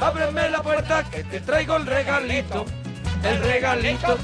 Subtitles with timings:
[0.00, 2.64] Ábreme la puerta que te traigo el regalito.
[3.22, 4.18] El regalito.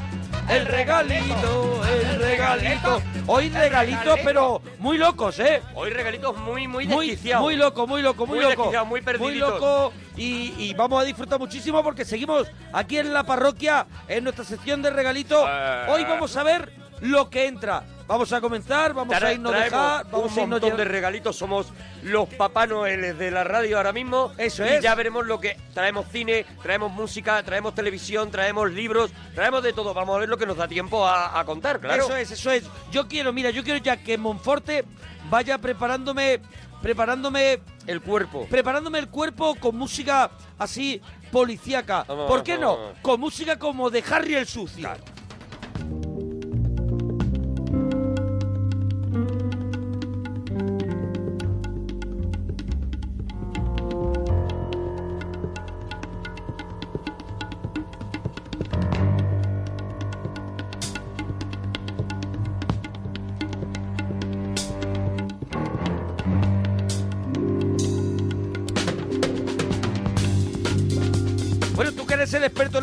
[0.49, 3.03] El regalito, el regalito.
[3.27, 5.63] Hoy regalitos, pero muy locos, ¿eh?
[5.75, 7.45] Hoy regalitos muy, muy Muy, desquiciados.
[7.45, 8.87] muy loco, muy loco, muy, Muy loco.
[8.87, 9.51] muy perdiditos.
[9.61, 14.43] loco y, y vamos a disfrutar muchísimo porque seguimos aquí en la parroquia, en nuestra
[14.47, 15.45] sección de regalitos.
[15.47, 15.87] Eh.
[15.91, 17.85] Hoy vamos a ver lo que entra.
[18.09, 20.85] Vamos a comenzar, vamos a irnos de traemos ja- vamos un a irnos montón de
[20.87, 21.37] regalitos.
[21.37, 21.67] Somos
[22.03, 24.33] los Papá Noeles de la radio ahora mismo.
[24.39, 24.83] Eso y es.
[24.83, 25.57] ya veremos lo que...
[25.75, 29.93] Traemos cine, traemos música, traemos televisión, traemos libros, traemos de todo.
[29.93, 32.05] Vamos a ver lo que nos da tiempo a, a contar, claro.
[32.07, 32.65] Eso es, eso es.
[32.91, 34.85] Yo quiero, mira, yo quiero ya que Monforte
[35.29, 36.41] vaya preparándome,
[36.81, 38.47] preparándome El cuerpo.
[38.49, 42.05] preparándome el cuerpo con música así policíaca.
[42.09, 42.77] Vamos, ¿Por qué no?
[42.79, 42.97] vamos.
[43.03, 44.89] Con música como de Harry el Sucio.
[44.89, 45.05] Bueno,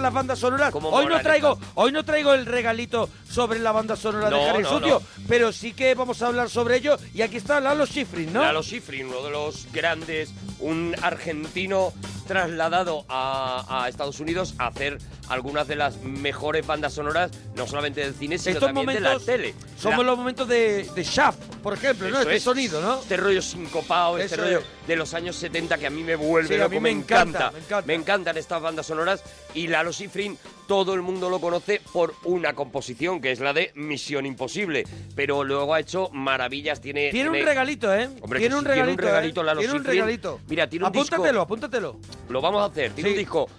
[0.05, 3.95] las bandas sonoras, ¿Cómo hoy no traigo, hoy no traigo el regalito sobre la banda
[3.97, 5.25] sonora de Harry no, Sucio, no.
[5.27, 6.97] pero sí que vamos a hablar sobre ello.
[7.13, 8.41] Y aquí está Lalo Schifrin, ¿no?
[8.41, 11.91] Lalo Schifrin, uno de los grandes, un argentino
[12.27, 14.97] trasladado a, a Estados Unidos a hacer
[15.29, 19.19] algunas de las mejores bandas sonoras, no solamente del cine, sino Estos también de la
[19.19, 19.53] tele.
[19.77, 22.19] somos La- los momentos de, de Shaft, por ejemplo, ¿no?
[22.21, 22.43] Este es.
[22.43, 22.99] sonido, ¿no?
[23.01, 24.87] Este rollo sincopado, este Eso rollo es.
[24.87, 27.59] de los años 70 que a mí me vuelve Sí, a mí me encanta, me
[27.59, 27.81] encanta.
[27.85, 29.21] Me encantan estas bandas sonoras
[29.53, 33.71] y Lalo Schifrin todo el mundo lo conoce por una composición que es la de
[33.75, 34.83] Misión Imposible,
[35.15, 38.09] pero luego ha hecho maravillas, tiene Tiene un regalito, ¿eh?
[38.21, 39.11] Hombre, tiene que un sí, tiene un regalito, ¿eh?
[39.11, 39.99] regalito, Lalo Tiene un Schifrin.
[40.01, 40.39] regalito.
[40.47, 41.99] Mira, tiene un disco- apúntatelo, apúntatelo.
[42.29, 42.91] Lo vamos a hacer.
[42.91, 43.13] Tiene Sí.
[43.15, 43.49] un disco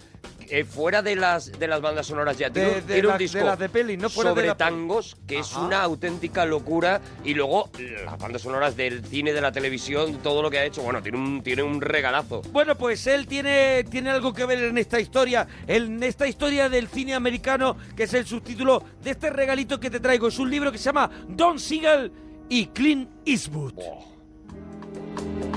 [0.49, 2.49] eh, fuera de las de las bandas sonoras ya.
[2.49, 4.35] Tiene, De- un- de tiene un las- de disco las de peli, no fuera de
[4.35, 7.01] sobre la tangos, que es una auténtica locura.
[7.23, 7.69] Y luego
[8.05, 10.81] las bandas sonoras del cine, de la televisión, todo lo que ha hecho.
[10.81, 12.41] Bueno, tiene un, tiene un regalazo.
[12.51, 16.87] Bueno, pues él tiene, tiene algo que ver en esta historia, en esta historia del
[16.87, 20.27] cine americano, que es el subtítulo de este regalito que te traigo.
[20.27, 22.11] Es un libro que se llama Don Siegel
[22.49, 23.73] y Clint Eastwood.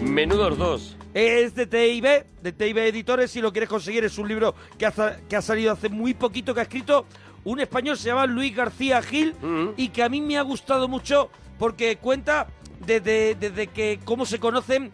[0.03, 0.97] Menudos dos.
[1.13, 4.93] Es de TIB, de TIB Editores, si lo quieres conseguir, es un libro que ha,
[5.29, 7.05] que ha salido hace muy poquito, que ha escrito
[7.45, 9.35] un español, se llama Luis García Gil,
[9.77, 12.47] y que a mí me ha gustado mucho porque cuenta
[12.87, 14.93] desde, desde que cómo se conocen,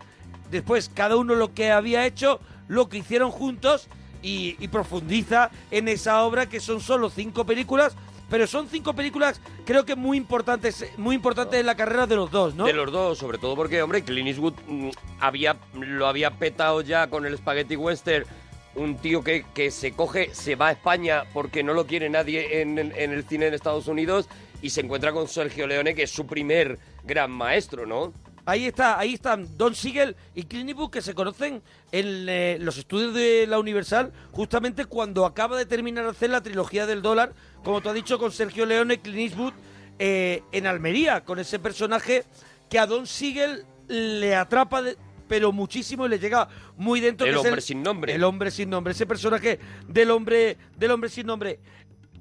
[0.50, 3.88] después cada uno lo que había hecho, lo que hicieron juntos,
[4.22, 7.94] y, y profundiza en esa obra que son solo cinco películas,
[8.28, 12.30] pero son cinco películas creo que muy importantes, muy importantes en la carrera de los
[12.30, 12.66] dos, ¿no?
[12.66, 17.08] De los dos, sobre todo porque, hombre, Clint Eastwood mm, había, lo había petado ya
[17.08, 18.26] con el Spaghetti Western.
[18.74, 22.60] Un tío que, que se coge, se va a España porque no lo quiere nadie
[22.60, 24.28] en, en el cine en Estados Unidos
[24.60, 28.12] y se encuentra con Sergio Leone, que es su primer gran maestro, ¿no?
[28.46, 32.78] Ahí está, ahí están Don Siegel y Clint Eastwood que se conocen en eh, los
[32.78, 37.32] estudios de la Universal justamente cuando acaba de terminar de hacer la trilogía del dólar,
[37.64, 39.52] como tú has dicho, con Sergio Leone, Clint Eastwood
[39.98, 42.22] eh, en Almería, con ese personaje
[42.70, 44.96] que a Don Siegel le atrapa, de-
[45.26, 47.26] pero muchísimo y le llega muy dentro.
[47.26, 48.14] El que es hombre sin nombre.
[48.14, 49.58] El hombre sin nombre, ese personaje
[49.88, 51.58] del hombre, del hombre sin nombre.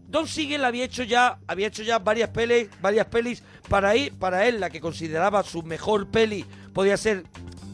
[0.07, 4.47] Don Siegel había hecho ya, había hecho ya varias pelis, varias pelis para él, para
[4.47, 7.23] él la que consideraba su mejor peli podía ser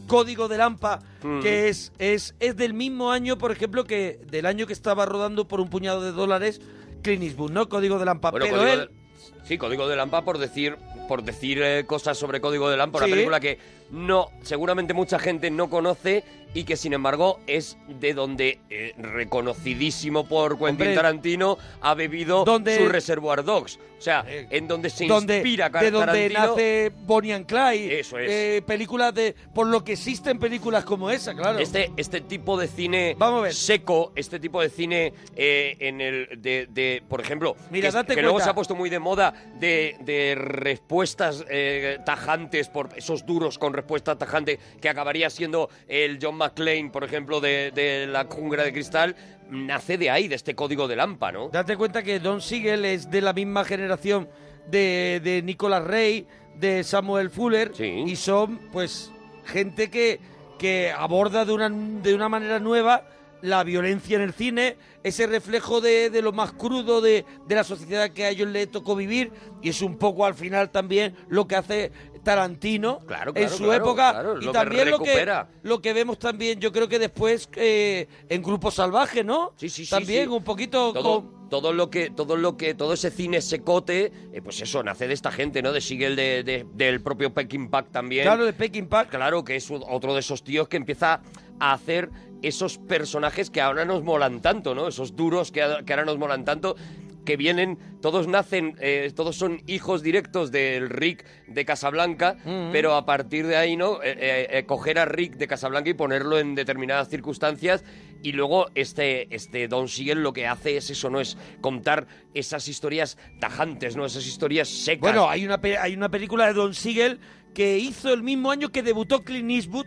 [0.06, 1.40] Código de Lampa, Mm.
[1.40, 5.46] que es, es es del mismo año, por ejemplo, que del año que estaba rodando
[5.46, 6.60] por un puñado de dólares
[7.02, 7.68] Clint Eastwood, ¿no?
[7.68, 8.30] Código de Lampa.
[8.32, 10.76] Bueno, Pero él, de- sí, Código de Lampa por decir
[11.08, 13.04] por decir eh, cosas sobre Código de Lampa, Sí.
[13.06, 13.58] una película que
[13.90, 20.26] no seguramente mucha gente no conoce y que sin embargo es de donde eh, reconocidísimo
[20.26, 25.06] por Quentin Hombre, Tarantino ha bebido donde- su Reservoir Dogs, o sea, en donde se
[25.06, 28.00] donde, inspira de donde nace Bonnie and Clyde.
[28.00, 28.30] Eso es.
[28.30, 29.34] eh, películas de.
[29.54, 31.58] Por lo que existen películas como esa, claro.
[31.58, 33.16] Este, este tipo de cine
[33.50, 38.14] seco, este tipo de cine eh, en el de, de, por ejemplo, Mira, que, date
[38.14, 38.44] que luego cuenta.
[38.44, 43.72] se ha puesto muy de moda de, de respuestas eh, tajantes por esos duros con
[43.72, 48.72] respuesta tajante que acabaría siendo el John McClane, por ejemplo, de, de la jungla de
[48.72, 49.16] cristal,
[49.50, 51.48] nace de ahí, de este código de Lampa, ¿no?
[51.48, 54.28] Date cuenta que Don Siegel es de la misma generación
[54.68, 56.26] de, de Nicolas Rey,
[56.56, 59.10] de Samuel Fuller, y son, pues,
[59.44, 60.20] gente que,
[60.58, 63.08] que aborda de una, de una manera nueva
[63.42, 67.64] la violencia en el cine, ese reflejo de, de lo más crudo de, de la
[67.64, 71.46] sociedad que a ellos les tocó vivir, y es un poco al final también lo
[71.46, 71.92] que hace
[72.22, 75.26] Tarantino Claro, en claro, su claro, época y lo que también lo que
[75.64, 79.84] lo que vemos también yo creo que después eh, en Grupo Salvaje no Sí, sí,
[79.84, 80.30] sí, también sí.
[80.34, 84.40] un poquito todo, con- todo lo que todo lo que todo ese cine secote eh,
[84.40, 87.90] pues eso nace de esta gente no de Sigel de, de- del propio Peking Pack
[87.90, 88.22] también.
[88.24, 89.10] Claro de Peking Park.
[89.10, 91.20] Claro que es otro de esos tíos que empieza
[91.58, 92.08] a hacer
[92.42, 96.76] esos personajes que ahora nos molan tanto no esos duros que, ahora nos molan tanto
[97.24, 102.72] que vienen, todos nacen, eh, todos son hijos directos del Rick de Casablanca, Mm.
[102.72, 104.02] pero a partir de ahí, ¿no?
[104.02, 107.84] Eh, eh, coger a Rick de Casablanca y ponerlo en determinadas circunstancias
[108.24, 111.20] y luego este, este Don Siegel lo que hace es eso, ¿no?
[111.20, 114.04] Es contar esas historias tajantes, ¿no?
[114.04, 115.02] Esas historias secas.
[115.02, 117.20] Bueno, hay una, pe- hay una película de Don Siegel
[117.54, 119.86] que hizo el mismo año que debutó Clint Eastwood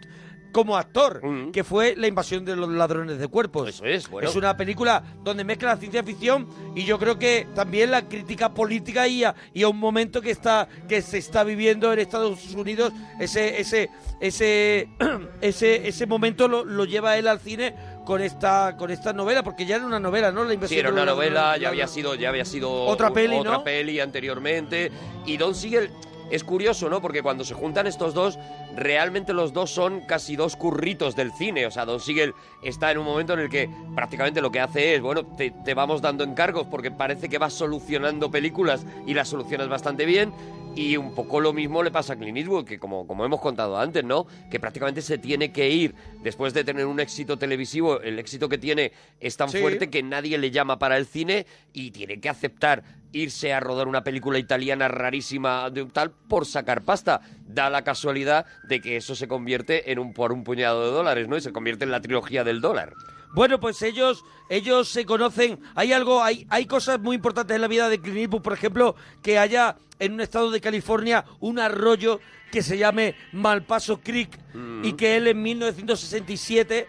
[0.56, 1.22] como actor,
[1.52, 3.68] que fue La invasión de los ladrones de cuerpos.
[3.68, 4.30] Eso es, bueno.
[4.30, 8.54] Es una película donde mezcla la ciencia ficción y yo creo que también la crítica
[8.54, 12.54] política y a, y a un momento que está que se está viviendo en Estados
[12.54, 13.90] Unidos, ese ese
[14.22, 14.88] ese
[15.42, 17.75] ese, ese momento lo, lo lleva él al cine
[18.06, 20.46] con esta con esta novela porque ya era una novela, ¿no?
[20.46, 23.51] La invasión Sí, era una novela, ya había sido, ya había sido Otra peli, otra
[23.51, 23.63] ¿no?
[23.66, 24.90] peli anteriormente.
[25.25, 25.92] Y Don Siegel
[26.31, 27.01] es curioso, ¿no?
[27.01, 28.38] Porque cuando se juntan estos dos,
[28.75, 31.66] realmente los dos son casi dos curritos del cine.
[31.66, 32.33] O sea, Don Siegel
[32.63, 35.74] está en un momento en el que prácticamente lo que hace es, bueno, te, te
[35.74, 40.33] vamos dando encargos porque parece que vas solucionando películas y las solucionas bastante bien.
[40.77, 43.77] Y un poco lo mismo le pasa a Clint Eastwood, que como, como hemos contado
[43.77, 44.27] antes, ¿no?
[44.51, 48.01] Que prácticamente se tiene que ir después de tener un éxito televisivo.
[48.01, 48.92] El éxito que tiene
[49.22, 49.60] es tan Sí.
[49.60, 52.83] fuerte que nadie le llama para el cine y tiene que aceptar
[53.15, 57.21] irse a rodar una película italiana rarísima de un tal por sacar pasta.
[57.47, 61.27] Da la casualidad de que eso se convierte en un por un puñado de dólares,
[61.27, 61.38] ¿no?
[61.38, 62.94] Y se convierte en la trilogía del dólar.
[63.33, 65.59] Bueno, pues ellos, ellos se conocen.
[65.75, 68.95] Hay algo, hay, hay cosas muy importantes en la vida de Clint Eastwood, por ejemplo,
[69.21, 72.19] que haya en un estado de California un arroyo
[72.51, 74.38] que se llame Malpaso Creek
[74.83, 76.88] y que él en 1967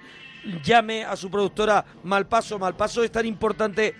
[0.65, 2.59] llame a su productora Malpaso.
[2.59, 3.95] Malpaso es tan importante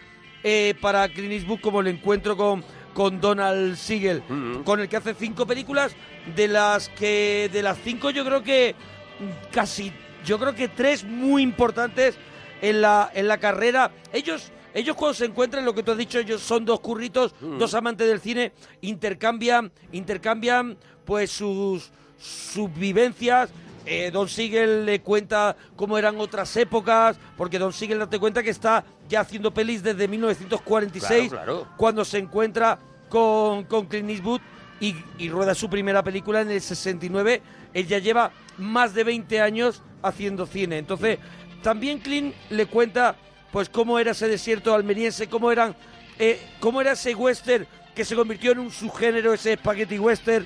[0.49, 2.63] eh, para Clint Eastwood como el encuentro con,
[2.95, 4.23] con Donald Siegel,
[4.65, 5.97] con el que hace cinco películas,
[6.37, 8.77] de las que de las cinco yo creo que
[9.19, 9.93] mm, casi,
[10.25, 12.15] yo creo que tres muy importantes
[12.63, 13.91] en la, en la carrera.
[14.13, 17.75] Ellos, ellos cuando se encuentran, lo que tú has dicho, ellos son dos curritos, dos
[17.75, 18.53] amantes del cine,
[18.83, 23.51] intercambian, intercambian pues sus, sus vivencias.
[23.87, 28.51] Eh, Don Siegel le cuenta cómo eran otras épocas, porque Don Siegel date cuenta que
[28.51, 31.69] está ya haciendo pelis desde 1946, Claro, claro.
[31.77, 32.79] cuando se encuentra
[33.09, 34.41] con, con Clint Eastwood
[34.81, 37.41] y, y rueda su primera película en el 69.
[37.73, 40.79] Él ya lleva más de 20 años haciendo cine.
[40.79, 41.19] Entonces,
[41.63, 43.17] también Clint le cuenta
[43.53, 45.77] pues cómo era ese desierto almeriense, cómo eran
[46.19, 50.45] eh, cómo era ese western que se convirtió en un subgénero, ese spaghetti western.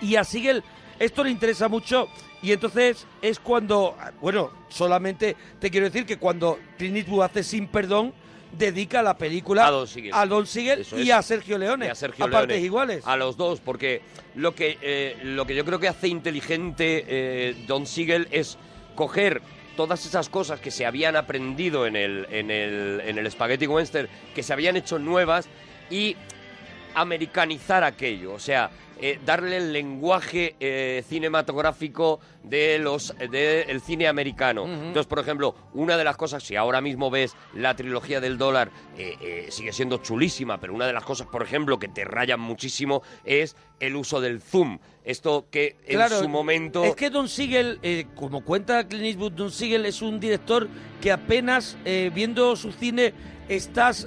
[0.00, 0.62] Y a Siegel
[0.98, 2.08] esto le interesa mucho
[2.42, 7.66] y entonces es cuando, bueno, solamente te quiero decir que cuando Clint Eastwood hace Sin
[7.68, 8.12] Perdón,
[8.56, 10.12] dedica la película A Don Siegel.
[10.12, 12.64] a Don Siegel Eso y a Sergio Leone, Y a Sergio a partes Leone.
[12.64, 13.06] iguales.
[13.06, 14.02] A los dos, porque
[14.34, 18.58] lo que, eh, lo que yo creo que hace inteligente eh, Don Siegel es
[18.96, 19.40] coger
[19.76, 24.08] todas esas cosas que se habían aprendido en el, en el, en el Spaghetti Western,
[24.34, 25.48] que se habían hecho nuevas,
[25.88, 26.16] y
[26.94, 28.32] americanizar aquello.
[28.32, 28.70] O sea,
[29.02, 34.66] eh, darle el lenguaje eh, cinematográfico de los del cine americano.
[34.66, 38.70] Entonces, por ejemplo, una de las cosas, si ahora mismo ves la trilogía del dólar,
[38.98, 43.02] eh, sigue siendo chulísima, pero una de las cosas, por ejemplo, que te rayan muchísimo
[43.24, 44.78] es el uso del zoom.
[45.02, 46.84] Esto que en Claro, su momento...
[46.84, 50.68] Es que Don Siegel, como cuenta Clint Eastwood, Don Siegel es un director
[51.00, 51.78] que apenas
[52.12, 53.14] viendo su cine
[53.48, 54.06] estás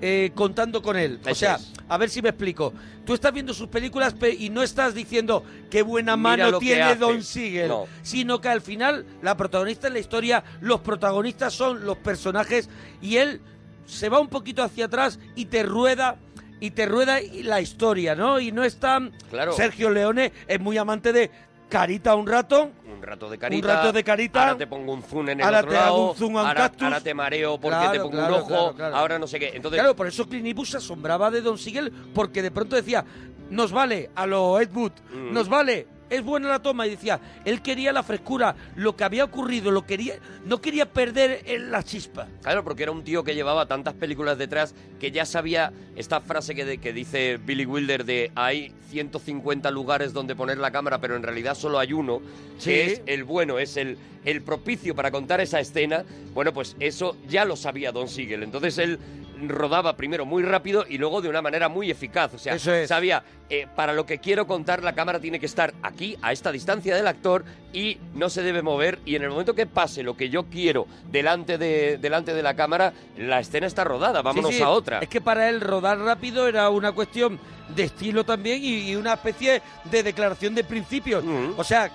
[0.00, 1.20] eh, contando con él.
[1.28, 1.72] O sea, es.
[1.88, 2.72] a ver si me explico.
[3.04, 6.66] Tú estás viendo sus películas pe- y no estás diciendo qué buena mano lo que
[6.66, 6.96] tiene hace.
[6.98, 7.86] Don Siegel, No.
[8.02, 12.68] sino que al final la protagonista en la historia, los protagonistas son los personajes
[13.00, 13.40] y él
[13.86, 16.16] se va un poquito hacia atrás y te rueda
[16.60, 18.40] y te rueda la historia, ¿no?
[18.40, 19.52] Y no es tan Claro.
[19.52, 21.30] Sergio Leone es muy amante de
[21.68, 23.66] carita un rato, Un rato de carita.
[23.68, 24.42] Un rato de carita.
[24.42, 26.46] Ahora te pongo un zoom en el Ahora otro te hago un zoom a un
[26.48, 26.82] ahora, cactus.
[26.82, 28.74] ahora te mareo porque Claro, te pongo claro, un ojo.
[28.74, 28.96] claro.
[28.96, 29.52] Ahora no sé qué.
[29.54, 33.04] Entonces, Claro, por eso Clint Eastwood se asombraba de Don Siegel porque de pronto decía,
[33.50, 35.32] nos vale a lo Ed Wood, Mm.
[35.32, 39.24] nos vale, es buena la toma y decía, él quería la frescura, lo que había
[39.24, 42.28] ocurrido, lo quería, no quería perder la chispa.
[42.42, 46.54] Claro, porque era un tío que llevaba tantas películas detrás que ya sabía esta frase
[46.54, 51.16] que, de- que dice Billy Wilder de hay 150 lugares donde poner la cámara, pero
[51.16, 52.20] en realidad solo hay uno,
[52.58, 52.70] Sí.
[52.70, 56.04] que es el bueno, es el, el propicio para contar esa escena.
[56.34, 58.42] Bueno, pues eso ya lo sabía Don Siegel.
[58.42, 58.98] Entonces él
[59.46, 62.34] rodaba primero muy rápido y luego de una manera muy eficaz.
[62.34, 62.88] O sea, es.
[62.88, 66.50] sabía, eh, para lo que quiero contar, la cámara tiene que estar aquí, a esta
[66.52, 68.98] distancia del actor, y no se debe mover.
[69.04, 72.54] Y en el momento que pase lo que yo quiero delante de, delante de la
[72.54, 74.62] cámara, la escena está rodada, vámonos Sí, sí.
[74.62, 74.98] a otra.
[75.00, 77.38] Es que para él rodar rápido era una cuestión
[77.74, 81.22] de estilo también y, y una especie de declaración de principios.
[81.56, 81.90] O sea,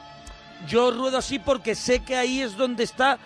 [0.67, 3.17] yo ruedo así porque sé que ahí es donde está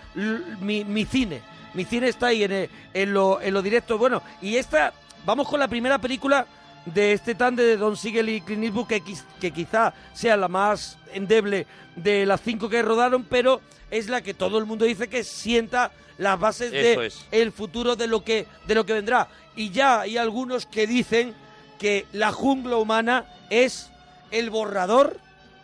[0.60, 1.40] mi, mi cine.
[1.78, 3.98] Mi cine está ahí en, el- en lo, en lo directo.
[3.98, 4.92] Bueno, y esta,
[5.24, 6.44] vamos con la primera película
[6.84, 9.00] de este tande de Don Siegel y Clint Eastwood, que,
[9.40, 13.60] que quizá sea la más endeble de las cinco que rodaron, pero
[13.92, 17.24] es la que todo el mundo dice que sienta las bases Eso de es.
[17.30, 19.28] el futuro de lo que de lo que vendrá.
[19.54, 21.32] Y ya hay algunos que dicen
[21.78, 23.88] que la jungla humana es
[24.32, 25.16] el borrador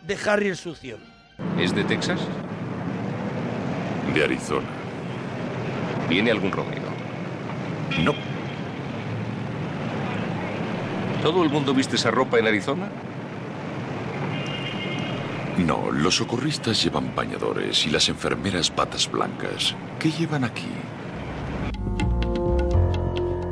[0.07, 0.97] de Harry el sucio.
[1.59, 2.21] ¿Es de Texas?
[4.13, 4.84] De Arizona.
[6.09, 6.83] ¿Tiene algún Romeo?
[8.03, 8.13] No.
[11.21, 12.89] ¿Todo el mundo viste esa ropa en Arizona?
[15.57, 19.73] No, los socorristas llevan bañadores y las enfermeras batas blancas.
[19.99, 20.67] ¿Qué llevan aquí?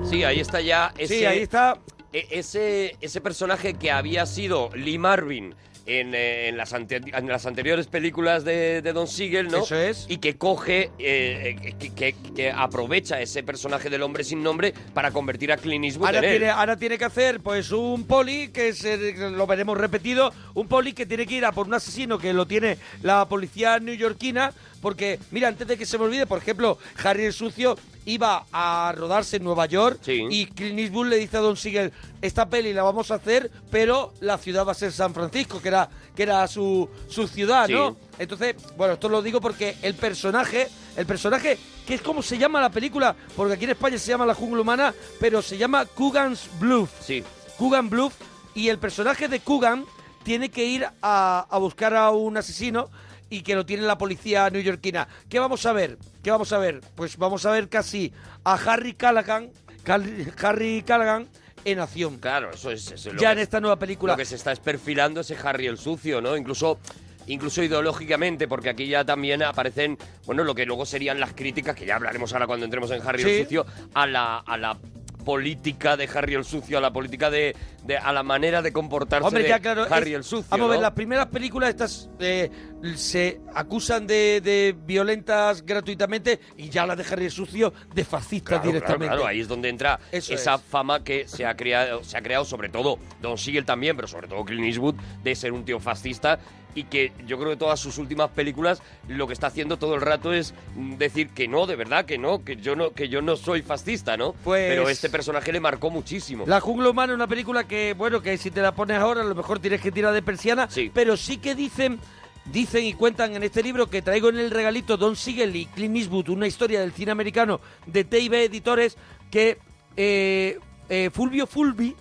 [0.03, 1.77] Sí, ahí está ya ese, Sí, ahí está.
[2.11, 5.55] e- ese, ese personaje que había sido Lee Marvin
[5.85, 9.63] en, eh, en las, ante- en las anteriores películas de, de Don Siegel, ¿no?
[9.63, 10.05] Eso es.
[10.07, 14.73] Y que coge, eh, eh, que, que- que aprovecha ese personaje del hombre sin nombre
[14.93, 16.31] para convertir a Clint Eastwood Ahora en él.
[16.37, 18.83] tiene, ahora tiene que hacer pues un poli, que es,
[19.17, 22.45] lo veremos repetido, un poli que tiene que ir a por un asesino que lo
[22.47, 27.23] tiene la policía neoyorquina, porque, mira, antes de que se me olvide, por ejemplo, Harry
[27.23, 31.55] el Sucio iba a rodarse en Nueva York y Clint Eastwood le dice a Don
[31.55, 35.61] Siegel, esta peli la vamos a hacer, pero la ciudad va a ser San Francisco,
[35.61, 37.95] que era, que era su, su ciudad, ¿no?
[38.19, 42.59] Entonces, bueno, esto lo digo porque el personaje, el personaje, que es como se llama
[42.59, 46.49] la película, porque aquí en España se llama La Jungla Humana, pero se llama Coogan's
[46.59, 46.89] Bluff.
[46.99, 47.23] Sí.
[47.57, 48.15] Coogan Bluff,
[48.53, 49.85] y el personaje de Coogan
[50.23, 52.89] tiene que ir a, a buscar a un asesino
[53.33, 55.07] y que lo tiene la policía neoyorquina.
[55.27, 55.97] ¿Qué vamos a ver?
[56.21, 56.81] ¿Qué vamos a ver?
[56.95, 58.13] Pues vamos a ver casi
[58.43, 59.49] a Harry Callaghan,
[59.83, 61.27] Cal- Harry Callaghan
[61.65, 62.17] en acción.
[62.19, 64.13] Claro, eso es, eso es lo Ya que- en esta nueva película.
[64.13, 66.37] Lo que se está es perfilando ese Harry el sucio, ¿no?
[66.37, 66.79] Incluso
[67.25, 71.85] incluso ideológicamente, porque aquí ya también aparecen, bueno, lo que luego serían las críticas, que
[71.85, 73.29] ya hablaremos ahora cuando entremos en Harry Sí.
[73.29, 74.77] el sucio, a la, a la
[75.23, 79.27] política de Harry el sucio, a la política de, de- a la manera de comportarse
[79.27, 79.85] Hombre, de ya claro.
[79.89, 80.47] Harry es- el sucio.
[80.49, 80.81] Vamos a ver, ¿no?
[80.83, 82.49] las primeras películas estas eh,
[82.95, 88.49] se acusan de, de violentas gratuitamente y ya las de Harry el Sucio de fascistas
[88.59, 89.07] Claro, directamente.
[89.07, 90.61] claro, ahí es donde entra Eso esa es.
[90.61, 94.27] fama que se ha creado, se ha creado sobre todo Don Siegel también, pero sobre
[94.27, 96.39] todo Clint Eastwood, de ser un tío fascista
[96.75, 100.01] y que yo creo que todas sus últimas películas lo que está haciendo todo el
[100.01, 103.35] rato es decir que no, de verdad que no, que yo no, que yo no
[103.35, 104.33] soy fascista, ¿no?
[104.43, 106.45] Pues- Pero este personaje le marcó muchísimo.
[106.47, 109.25] La jungla humana es una película que, bueno, que si te la pones ahora a
[109.25, 111.99] lo mejor tienes que tirar de persiana, pero sí que dicen,
[112.45, 115.97] dicen y cuentan en este libro que traigo en el regalito Don Siegel y Clint
[115.97, 118.97] Eastwood, una historia del cine americano de TIB Editores,
[119.31, 119.57] que
[119.95, 121.95] eh, eh, Fulvio Fulvi,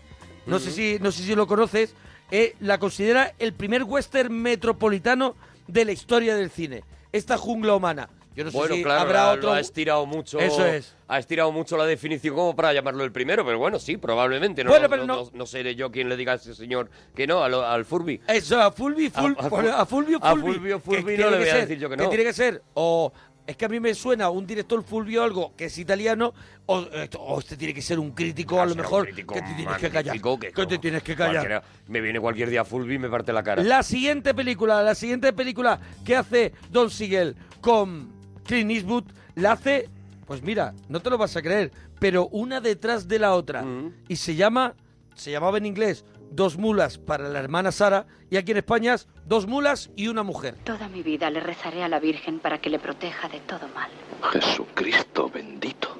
[0.46, 1.94] no, sé si, no sé si lo conoces,
[2.30, 5.36] eh, la considera el primer western metropolitano
[5.66, 6.82] de la historia del cine.
[7.12, 8.08] Esta jungla humana.
[8.34, 9.42] Yo no sé bueno, si claro, habrá la- otro...
[9.50, 10.38] lo ha estirado mucho.
[10.40, 10.94] Eso es.
[11.08, 14.64] Ha estirado mucho la definición como para llamarlo el primero, pero bueno, sí, probablemente.
[14.64, 16.88] No, Bueno, no, pero no, no- no seré yo quien le diga a ese señor
[17.14, 18.20] que no, al, al Furby.
[18.26, 19.42] Eso, a Fulvi, Ful- A-
[19.78, 20.52] a a Fulvio a Fulvi.
[20.54, 22.08] Fulvio Fulvi no tiene le que voy a ser, decir yo que no.
[22.08, 23.12] tiene que ser, o
[23.46, 26.32] es que a mí me suena un director Fulvio algo que es italiano,
[26.64, 26.86] o,
[27.18, 29.90] o este tiene que ser un crítico, a lo mejor, crítico que te tienes que
[29.90, 30.16] callar.
[30.20, 31.62] que Que te tienes que callar.
[31.88, 33.62] Me viene cualquier día Fulby y me parte la cara.
[33.62, 38.11] La siguiente película, la siguiente película que hace Don Siegel con
[38.44, 39.88] Clint Eastwood, la hace,
[40.26, 43.64] pues mira, no te lo vas a creer, pero una detrás de la otra.
[44.08, 44.74] Y se llama,
[45.14, 49.06] se llamaba en inglés, Dos mulas para la hermana Sara, y aquí en España es
[49.26, 50.56] Dos mulas y una mujer.
[50.64, 53.90] Toda mi vida le rezaré a la Virgen para que le proteja de todo mal.
[54.32, 55.96] Jesucristo bendito.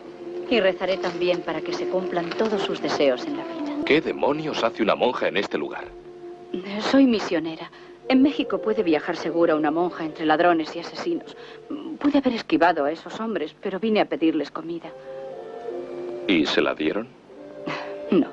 [0.50, 3.84] Y rezaré también para que se cumplan todos sus deseos en la vida.
[3.84, 5.84] ¿Qué demonios hace una monja en este lugar?
[6.90, 7.70] Soy misionera.
[8.09, 11.37] En México puede viajar segura una monja entre ladrones y asesinos.
[11.99, 14.90] Pude haber esquivado a esos hombres, pero vine a pedirles comida.
[16.26, 17.09] ¿Y se la dieron?
[18.11, 18.28] No.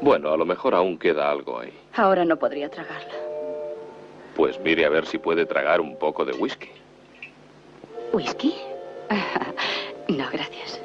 [0.00, 1.72] Bueno, a lo mejor aún queda algo ahí.
[1.94, 3.14] Ahora no podría tragarla.
[4.34, 6.70] Pues mire a ver si puede tragar un poco de whisky.
[8.12, 8.56] ¿Whisky?
[10.08, 10.80] no, gracias.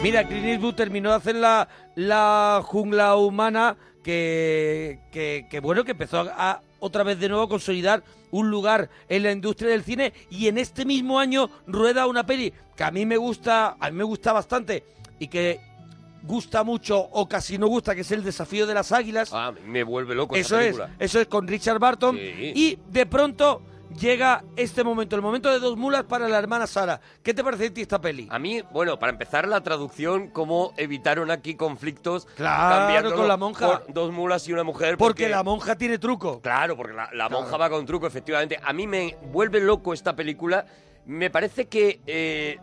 [0.00, 1.66] Mira, Clint Eastwood terminó de hacer la,
[1.96, 8.02] la jungla humana que, que, que, bueno, que empezó a otra vez de nuevo consolidar
[8.30, 12.52] un lugar en la industria del cine y en este mismo año rueda una peli
[12.76, 14.84] que a mí me gusta, a mí me gusta bastante,
[15.18, 15.60] y que
[16.22, 19.30] gusta mucho o casi no gusta, que es el desafío de las águilas.
[19.32, 22.16] Ah, me vuelve loco eso esa es, eso es con Richard Barton.
[22.16, 22.52] Sí.
[22.54, 23.62] Y de pronto
[23.98, 27.00] llega este momento, el momento de dos mulas para la hermana Sara.
[27.22, 28.28] ¿Qué te parece a ti esta peli?
[28.30, 33.66] A mí, bueno, para empezar la traducción, cómo evitaron aquí conflictos Claro, con la monja.
[33.84, 34.96] por dos mulas y una mujer.
[34.98, 36.40] Porque la monja tiene truco.
[36.40, 37.30] Claro, porque la, la Claro.
[37.42, 38.58] monja va con truco, efectivamente.
[38.62, 40.66] A mí me vuelve loco esta película.
[41.06, 42.00] Me parece que...
[42.06, 42.58] eh,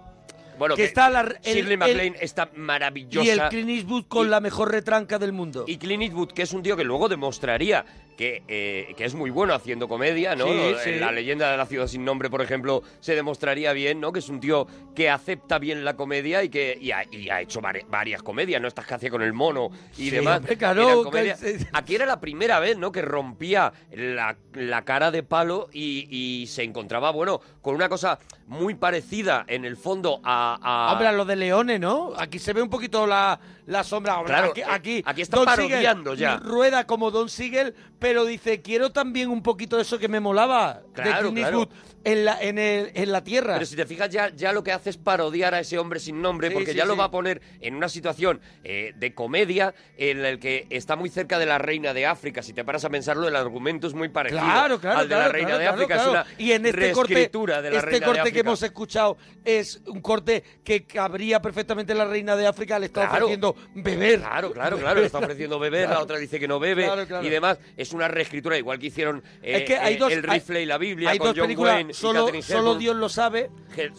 [0.57, 3.25] bueno, Que está la- el- Shirley MacLaine está maravillosa.
[3.25, 5.65] Y el Clint Eastwood con la mejor retranca del mundo.
[5.67, 7.86] Y Clint Eastwood, que es un tío que luego demostraría
[8.17, 10.45] que, eh, que es muy bueno haciendo comedia, ¿no?
[10.45, 11.00] Sí, En sí.
[11.00, 14.12] La leyenda de la ciudad sin nombre, por ejemplo, se demostraría bien, ¿no?
[14.13, 17.41] Que es un tío que acepta bien la comedia y que y ha, y ha
[17.41, 18.67] hecho vari- varias comedias, ¿no?
[18.67, 20.41] Estas que hacía con el mono y Sí, demás.
[20.60, 22.91] claro, que- Aquí era la primera vez, ¿no?
[22.91, 28.19] Que rompía la, la cara de palo y, y se encontraba, bueno, con una cosa
[28.45, 30.43] muy parecida en el fondo a...
[30.62, 32.12] a- Hombre, a lo de Leone, ¿no?
[32.18, 34.18] Aquí se ve un poquito la, la sombra.
[34.18, 36.38] Hombre, Claro, aquí, eh, aquí, aquí está Don parodiando ya.
[36.38, 40.81] Rueda como Don Siegel, pero dice, quiero también un poquito de eso que me molaba
[40.91, 41.60] Claro, de Clint claro.
[41.62, 43.53] Eastwood en la, en, el, en la tierra.
[43.53, 46.22] Pero si te fijas, ya, ya lo que hace es parodiar a ese hombre sin
[46.22, 49.74] nombre, Sí, porque sí, ya lo va a poner en una situación eh, de comedia
[49.98, 52.41] en el que está muy cerca de la reina de África.
[52.43, 55.27] Si te paras a pensarlo, el argumento es muy parecido Claro, claro, al de la
[55.29, 55.95] reina de África.
[55.95, 56.01] claro.
[56.03, 59.17] Es una y en este corte, de la este reina corte de que hemos escuchado
[59.45, 64.19] es un corte que cabría perfectamente la reina de África, le está ofreciendo beber.
[64.19, 66.89] Claro, claro, claro, le está ofreciendo beber, la otra dice que no bebe
[67.22, 67.60] y demás.
[67.77, 70.62] Es una reescritura, igual que hicieron eh, es que hay eh, dos, El hay- rifle
[70.62, 72.80] y la Biblia hay con dos John películas, Wayne y solo, Catherine solo Hepburn.
[72.80, 73.50] Dios lo sabe,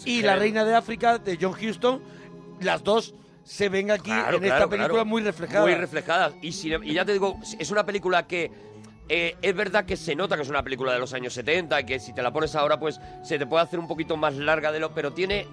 [0.05, 2.03] y La Reina de África de John Huston,
[2.61, 5.05] las dos se ven aquí Claro, en esta claro, película claro.
[5.07, 5.67] muy reflejadas.
[5.67, 6.35] Muy reflejadas.
[6.41, 8.51] Y, sin- y ya te digo, es una película que
[9.11, 11.85] eh, es verdad que se nota que es una película de los años 70 y
[11.85, 14.73] que si te la pones ahora, pues se te puede hacer un poquito más larga
[14.73, 14.95] de lo.
[14.95, 15.47] Pero tiene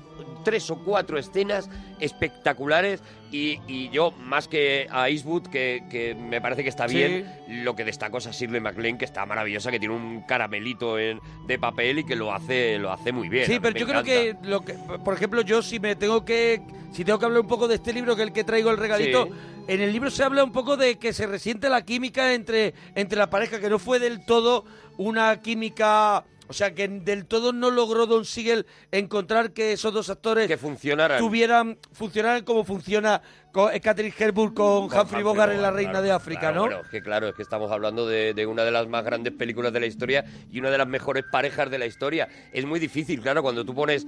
[0.44, 1.70] tres o cuatro escenas
[2.00, 6.96] espectaculares y, y yo, más que a Eastwood, que, que me parece que está Sí.
[6.98, 11.00] bien, lo que destaco es a Shirley MacLaine, que está maravillosa, que tiene un caramelito
[11.00, 13.46] en- de papel y que lo hace, lo hace muy bien.
[13.46, 17.06] Sí, pero yo creo que, lo que, por ejemplo, yo si me tengo que, si
[17.06, 19.26] tengo que hablar un poco de este libro, que es el que traigo el regalito,
[19.28, 19.32] Sí.
[19.68, 23.18] en el libro se habla un poco de que se resiente la química entre, entre
[23.18, 24.66] la pareja, que no fue del todo
[24.98, 30.10] una química, o sea, que del todo no logró Don Siegel encontrar que esos dos
[30.10, 31.18] actores que funcionaran.
[31.18, 36.06] tuvieran, funcionaran como funciona con, Catherine Hepburn con, Con Humphrey Bogart en La Reina claro,
[36.06, 36.62] de África, claro, ¿no?
[36.68, 39.34] Bueno, es que claro, es que estamos hablando de, de una de las más grandes
[39.34, 42.28] películas de la historia y una de las mejores parejas de la historia.
[42.52, 44.06] Es muy difícil, claro, cuando tú pones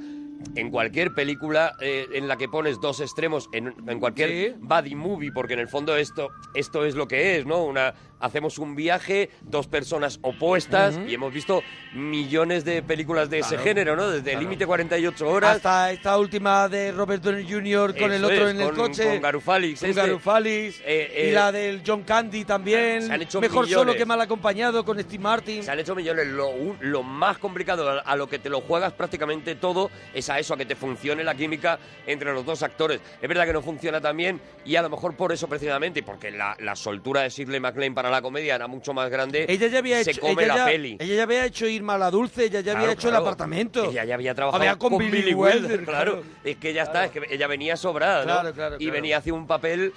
[0.56, 4.56] en cualquier película eh, en la que pones dos extremos, en, en cualquier Sí.
[4.60, 7.64] buddy movie, porque en el fondo esto, esto es lo que es, ¿no?
[7.64, 11.62] Una, hacemos un viaje, dos personas opuestas y hemos visto
[11.94, 14.10] millones de películas de ese género, ¿no?
[14.10, 14.40] Desde claro.
[14.42, 15.56] Límite 48 horas.
[15.58, 17.96] Hasta esta última de Robert Downey Jr.
[17.98, 19.06] con el otro es, en el con- coche.
[19.06, 20.02] con Garufalix, Con este.
[20.02, 20.82] Garufalis.
[20.86, 23.04] Eh, y eh, la del John Candy también.
[23.04, 25.64] se han hecho Mejor solo que mal acompañado con Steve Martin.
[25.64, 26.28] Se han hecho millones.
[26.28, 30.54] Lo, más complicado, a, a lo que te lo juegas prácticamente todo, es a eso,
[30.54, 33.02] a que te funcione la química entre los dos actores.
[33.22, 36.32] Es verdad que no funciona tan bien y a lo mejor por eso precisamente, porque
[36.32, 39.80] la, la soltura de Shirley MacLaine para la comedia era mucho más grande, Ella ya
[39.80, 40.98] había se hecho, come ella la ya, peli.
[41.00, 43.18] ella ya había hecho Irma la Dulce, ella ya Claro, había hecho claro.
[43.18, 43.90] el apartamento.
[43.90, 46.12] Ella ya había trabajado Había con Billy Wilder, claro.
[46.22, 46.24] claro.
[46.44, 48.34] Es que ya está, es que ella venía sobrada, ¿no?
[48.34, 48.94] Claro, claro, Y claro.
[48.94, 49.94] venía hacia un papel,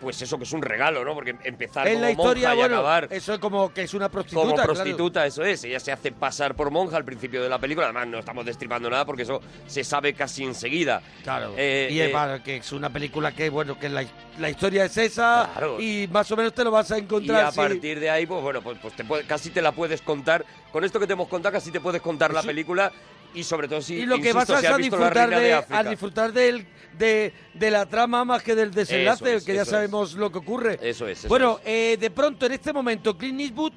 [0.00, 1.12] pues eso que es un regalo, ¿no?
[1.14, 3.94] Porque empezar en como la historia, monja y bueno, acabar eso es como que es
[3.94, 4.40] una prostituta.
[4.42, 4.72] como claro.
[4.74, 5.64] prostituta, eso es.
[5.64, 7.86] Ella se hace pasar por monja al principio de la película.
[7.86, 11.02] Además, no estamos destripando nada porque eso se sabe casi enseguida.
[11.24, 11.52] Claro.
[11.56, 14.04] Eh, y eh, es que es una película que, bueno, que la,
[14.38, 15.80] la historia es esa Claro.
[15.80, 17.46] y más o menos te lo vas a y encontrar.
[17.46, 17.56] a sí.
[17.56, 20.44] partir de ahí, pues bueno, pues, pues te puede- casi te la puedes contar.
[20.72, 22.92] Con esto que te hemos contado, casi te puedes contar la película.
[23.34, 25.52] Y sobre todo si, y lo que insisto, vas a, si a disfrutar de, de
[25.68, 26.66] a disfrutar del,
[26.98, 30.78] de, de la trama más que del desenlace, es, que ya sabemos lo que ocurre.
[30.82, 31.68] Eso es, eso bueno, es.
[31.94, 33.72] eh, de pronto en este momento Clint Eastwood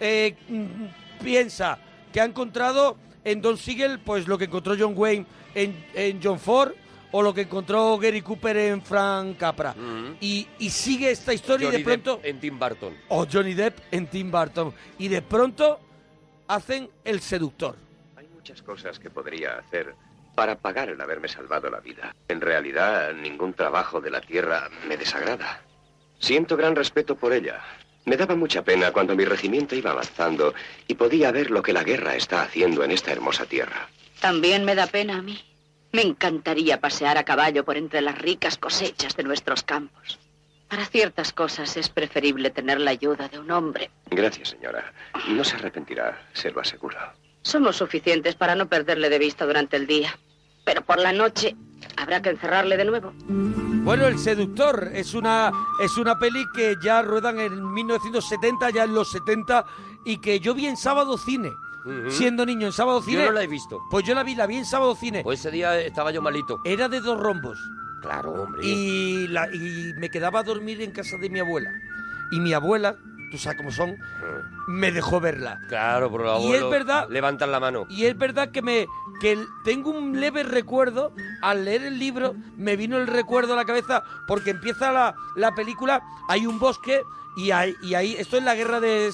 [0.00, 0.34] eh,
[1.22, 1.78] piensa
[2.12, 6.38] que ha encontrado en Don Siegel pues lo que encontró John Wayne en, en John
[6.40, 6.72] Ford
[7.12, 9.72] o lo que encontró Gary Cooper en Frank Capra.
[9.74, 10.16] Mm.
[10.20, 12.16] Y, y sigue esta historia y de pronto...
[12.16, 12.96] Depp en Tim Burton.
[13.08, 14.74] O Johnny Depp en Tim Burton.
[14.98, 15.80] Y de pronto
[16.46, 17.76] hacen El Seductor.
[18.16, 19.94] Hay muchas cosas que podría hacer
[20.34, 22.14] para pagar el haberme salvado la vida.
[22.28, 25.62] En realidad, ningún trabajo de la tierra me desagrada.
[26.20, 27.60] Siento gran respeto por ella.
[28.04, 30.54] Me daba mucha pena cuando mi regimiento iba avanzando
[30.86, 33.88] y podía ver lo que la guerra está haciendo en esta hermosa tierra.
[34.20, 35.40] También me da pena a mí.
[35.92, 40.18] Me encantaría pasear a caballo por entre las ricas cosechas de nuestros campos.
[40.68, 43.90] Para ciertas cosas es preferible tener la ayuda de un hombre.
[44.10, 44.92] Gracias, señora.
[45.28, 46.98] No se arrepentirá, se lo aseguro.
[47.40, 50.18] Somos suficientes para no perderle de vista durante el día.
[50.66, 51.56] Pero por la noche
[51.96, 53.14] habrá que encerrarle de nuevo.
[53.26, 58.94] Bueno, El Seductor es una, es una peli que ya ruedan en 1970, ya en
[58.94, 59.64] los 70,
[60.04, 61.50] y que yo vi en Sábado Cine.
[62.10, 63.20] Siendo niño en Sábado Cine.
[63.20, 63.80] Yo no la he visto.
[63.90, 65.22] Pues yo la vi, la vi en Sábado Cine.
[65.22, 66.60] Pues ese día estaba yo malito.
[66.64, 67.58] Era de dos rombos.
[68.02, 68.60] Claro, hombre.
[68.64, 71.70] Y, la, y me quedaba a dormir en casa de mi abuela.
[72.30, 72.96] Y mi abuela,
[73.30, 73.96] tú sabes cómo son,
[74.68, 75.58] me dejó verla.
[75.68, 77.86] Claro, por los Y es verdad- levantan la mano.
[77.88, 78.86] Y es verdad que me
[79.20, 81.12] que el- tengo un leve recuerdo,
[81.42, 85.54] al leer el libro, me vino el recuerdo a la cabeza, porque empieza la, la
[85.56, 87.02] película, hay un bosque
[87.38, 89.12] y hay, y ahí, esto es la guerra de,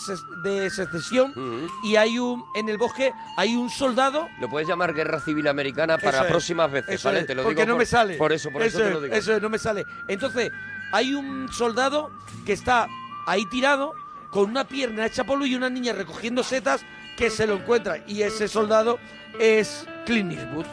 [0.70, 1.34] secesión,
[1.82, 5.98] y hay un, en el bosque hay un soldado Lo puedes llamar Guerra Civil Americana
[5.98, 7.20] para es, próximas veces, ¿vale?
[7.20, 8.16] es, te lo porque digo no por- me sale.
[8.16, 9.14] Por eso, por eso, te lo digo.
[9.14, 9.84] Eso es, no me sale.
[10.08, 10.50] Entonces,
[10.90, 12.10] hay un soldado
[12.46, 12.88] que está
[13.26, 13.92] ahí tirado
[14.30, 16.80] con una pierna hecha polvo y una niña recogiendo setas
[17.18, 17.98] que se lo encuentra.
[18.06, 18.98] Y ese soldado
[19.38, 20.66] es Clint Eastwood.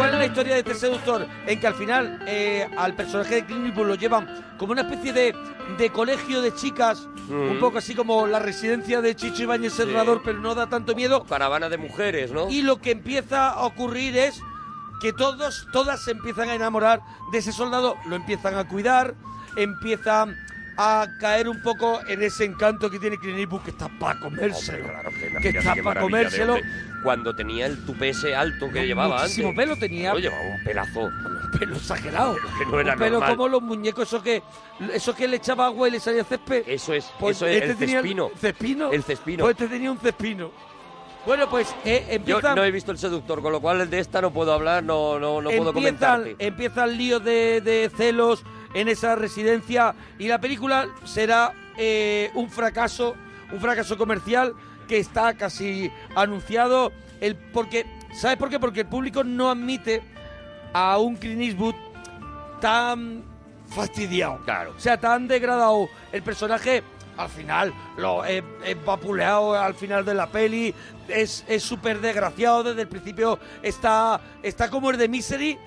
[0.00, 1.26] Cuál es la historia de este seductor?
[1.46, 5.12] En que al final eh, al personaje de Clint Eastwood lo llevan como una especie
[5.12, 5.34] de,
[5.76, 10.40] de colegio de chicas, un poco así como la residencia de Chicho Ibáñez Serrador, pero
[10.40, 11.24] no da tanto miedo.
[11.24, 12.48] Caravana de mujeres, ¿no?
[12.48, 14.40] Y lo que empieza a ocurrir es
[15.02, 19.14] que todos, todas se empiezan a enamorar de ese soldado, lo empiezan a cuidar,
[19.56, 20.36] empiezan
[20.82, 24.86] a caer un poco en ese encanto que tiene Clint Eastwood, que está para comérselo.
[24.86, 26.56] que Imagínate está para comérselo.
[27.02, 29.64] Cuando tenía el tupé ese alto que llevaba Muchísimo antes.
[29.64, 30.12] pelo tenía.
[30.14, 31.00] No, llevaba un pelazo.
[31.00, 32.36] Un pelo exagerado.
[32.58, 33.36] que no era un pelo normal.
[33.36, 34.42] como los muñecos, eso que,
[34.94, 36.64] eso que le echaba agua y le salía césped.
[36.66, 38.30] Eso es, Pues eso es este el tenía cespino.
[38.40, 38.90] ¿Cespino?
[38.92, 39.44] El cespino.
[39.44, 40.50] Pues este tenía un cespino.
[41.26, 44.32] Bueno, pues eh, Yo no he visto el seductor, con lo cual de esta no
[44.32, 46.36] puedo hablar, no, no, no puedo comentarte.
[46.38, 48.42] empieza el lío de, de celos
[48.74, 53.16] en esa residencia y la película será eh, un fracaso,
[53.52, 54.54] un fracaso comercial
[54.88, 56.92] que está casi anunciado.
[57.20, 58.58] El, porque, ¿Sabes por qué?
[58.58, 60.02] Porque el público no admite
[60.72, 61.74] a un Clint Eastwood
[62.60, 63.22] tan
[63.68, 64.38] fastidiado.
[64.44, 64.74] Claro.
[64.76, 65.88] O sea, tan degradado.
[66.12, 66.82] El personaje,
[67.16, 70.74] al final, lo es, es vapuleado al final de la peli.
[71.08, 72.64] Es es súper desgraciado.
[72.64, 75.58] Desde el principio está, está como el de Misery.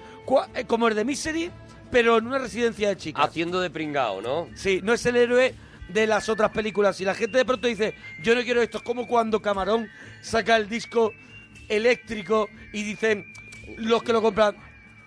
[0.56, 1.52] eh, Como el de Misery,
[1.94, 3.24] pero en una residencia de chicas.
[3.24, 4.50] Haciendo de pringao, ¿no?
[4.56, 5.54] Sí, no es el héroe
[5.90, 7.00] de las otras películas.
[7.00, 8.80] Y la gente de pronto dice, yo no quiero esto.
[8.80, 9.88] Es como cuando Camarón
[10.22, 11.14] saca el disco
[11.70, 13.32] eléctrico y dicen,
[13.78, 14.56] los que lo compran,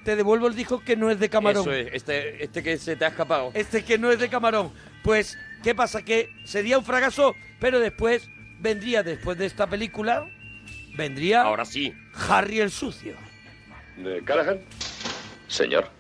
[0.05, 1.63] te devuelvo el disco que no es de Camarón.
[1.63, 3.51] Eso es, este, este que se te ha escapado.
[3.55, 4.73] Este que no es de camarón.
[5.03, 6.03] Pues, ¿qué pasa?
[6.03, 10.25] Que sería un fracaso, pero después vendría, después de esta película,
[10.97, 11.43] vendría...
[11.43, 11.93] Ahora sí.
[12.29, 13.15] Harry el sucio.
[13.99, 14.61] Eh, ¿Callahan?
[15.49, 15.96] Señor.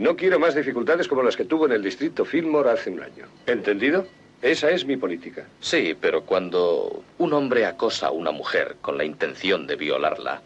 [0.00, 3.26] No quiero más dificultades como las que tuvo en el distrito Fillmore hace un año.
[3.44, 4.06] ¿Entendido?
[4.40, 5.46] Esa es mi política.
[5.60, 10.40] Sí, pero cuando un hombre acosa a una mujer con la intención de violarla,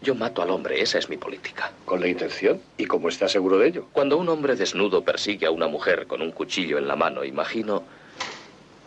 [0.00, 1.72] yo mato al hombre, esa es mi política.
[1.84, 2.58] ¿Con la intención?
[2.78, 3.86] ¿Y cómo está seguro de ello?
[3.92, 7.82] Cuando un hombre desnudo persigue a una mujer con un cuchillo en la mano, imagino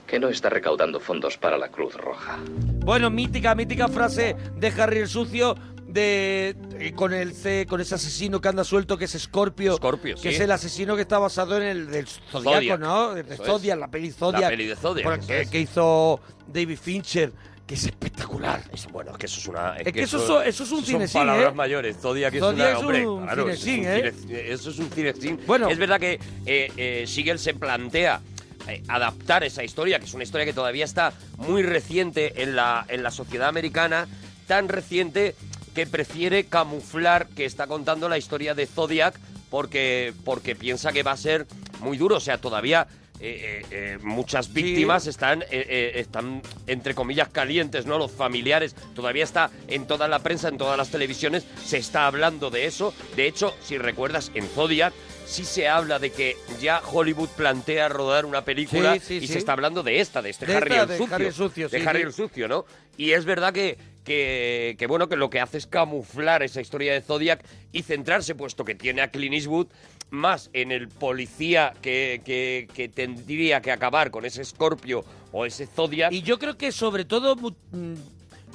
[0.07, 2.39] que no está recaudando fondos para la Cruz Roja.
[2.83, 5.55] Bueno, mítica, mítica frase de Harry el sucio
[5.93, 10.15] de eh, con el C- con ese asesino que anda suelto que es Scorpio, Scorpio,
[10.15, 10.27] que sí.
[10.29, 12.79] es el asesino que está basado en el del Zodiaco, Zodiac.
[12.79, 13.13] ¿no?
[13.15, 13.79] De Eso Zodiac, es.
[13.81, 14.41] la peli Zodiac.
[14.41, 15.49] La peli de Zodiac, por- eso que, es.
[15.49, 17.31] que hizo David Fincher,
[17.65, 18.61] que es espectacular.
[18.91, 19.77] bueno, es que eso es una.
[19.77, 21.55] Es que eso so- eso es un son cinesín, palabras ¿eh?
[21.55, 21.97] mayores.
[21.97, 22.71] Zodiac es Zodiac una.
[22.71, 24.13] es hombre, un claro, eso es un ¿eh?
[24.27, 25.39] cine- Eso es un cinesín.
[25.47, 25.69] Bueno.
[25.69, 28.21] Es verdad que eh, eh, Siegel se plantea
[28.67, 32.85] eh, adaptar esa historia, que es una historia que todavía está muy reciente en la,
[32.87, 34.07] en la sociedad americana,
[34.47, 35.35] tan reciente
[35.69, 41.11] que prefiere camuflar que está contando la historia de Zodiac porque, porque piensa que va
[41.11, 41.47] a ser
[41.81, 42.17] muy duro.
[42.17, 42.87] O sea, todavía
[43.21, 47.97] eh, eh, eh, muchas víctimas están, están, entre comillas, calientes, ¿no?
[47.97, 48.75] Los familiares.
[48.95, 52.93] Todavía está en toda la prensa, en todas las televisiones, se está hablando de eso.
[53.15, 54.93] De hecho, si recuerdas, en Zodiac
[55.25, 59.37] sí se habla de que ya Hollywood plantea rodar una película Sí, sí, y se
[59.37, 61.69] está hablando de esta, de este De Harry, esta, el de sucio, Harry el Sucio,
[61.69, 62.65] de Harry el sucio, ¿no?
[62.97, 63.77] Y es verdad que,
[64.09, 68.65] que, bueno, que lo que hace es camuflar esa historia de Zodiac y centrarse, puesto
[68.65, 69.67] que tiene a Clint Eastwood,
[70.09, 75.67] más en el policía que, que, que tendría que acabar con ese Scorpio o ese
[75.67, 76.11] Zodiac.
[76.11, 77.93] Y yo creo que sobre todo, mm,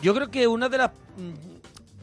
[0.02, 0.90] yo creo que una de las...
[1.16, 1.32] mm,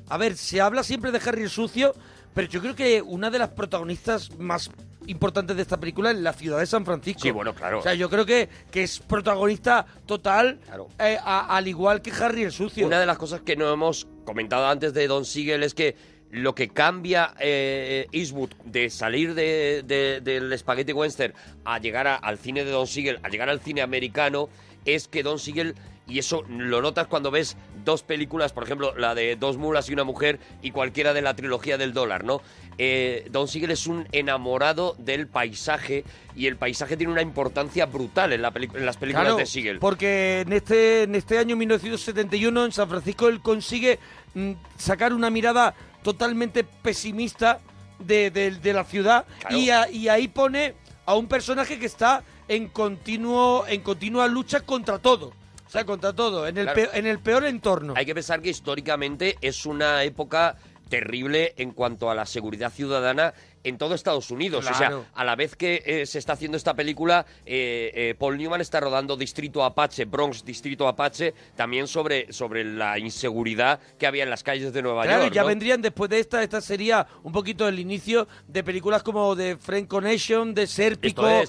[0.07, 1.93] A ver, se habla siempre de Harry el Sucio,
[2.33, 4.69] pero yo creo que una de las protagonistas más
[5.07, 7.21] importantes de esta película es la ciudad de San Francisco.
[7.21, 7.79] Sí, bueno, claro.
[7.79, 10.59] O sea, yo creo que, que es protagonista total,
[10.99, 12.85] eh, a- al igual que Harry el Sucio.
[12.87, 15.95] Una de las cosas que no hemos comentado antes de Don Siegel es que
[16.29, 21.33] lo que cambia eh, Eastwood de salir de, de- del Spaghetti Western
[21.65, 24.47] a llegar a- al cine de Don Siegel, a llegar al cine americano,
[24.85, 25.75] es que Don Siegel,
[26.11, 29.93] y eso lo notas cuando ves dos películas, por ejemplo, la de Dos mulas y
[29.93, 32.41] una mujer y cualquiera de la trilogía del dólar, ¿no?
[32.77, 36.03] Eh, Don Siegel es un enamorado del paisaje
[36.35, 39.79] y el paisaje tiene una importancia brutal en, la en las películas Claro, de Siegel.
[39.79, 43.99] Porque en este, en este año 1971 en San Francisco él consigue
[44.33, 47.59] mm, sacar una mirada totalmente pesimista
[47.99, 49.57] de, de- de la ciudad Claro.
[49.57, 50.73] y, a- y ahí pone
[51.05, 55.33] a un personaje que está en continuo en continua lucha contra todo.
[55.71, 56.75] O sea, contra todo, en el, Claro.
[56.75, 57.93] peor, en el peor entorno.
[57.95, 60.57] Hay que pensar que históricamente es una época
[60.89, 64.65] terrible en cuanto a la seguridad ciudadana en todo Estados Unidos.
[64.65, 65.01] O Claro.
[65.03, 68.61] sea, a la vez que eh, se está haciendo esta película, eh, eh, Paul Newman
[68.61, 74.29] está rodando Distrito Apache, Bronx Distrito Apache, también sobre, sobre la inseguridad que había en
[74.29, 75.33] las calles de Nueva Claro, York.
[75.35, 75.47] ya ¿no?
[75.49, 79.87] vendrían después de esta, esta sería un poquito el inicio de películas como de Friend
[79.87, 81.45] Connection, de Sérpico, de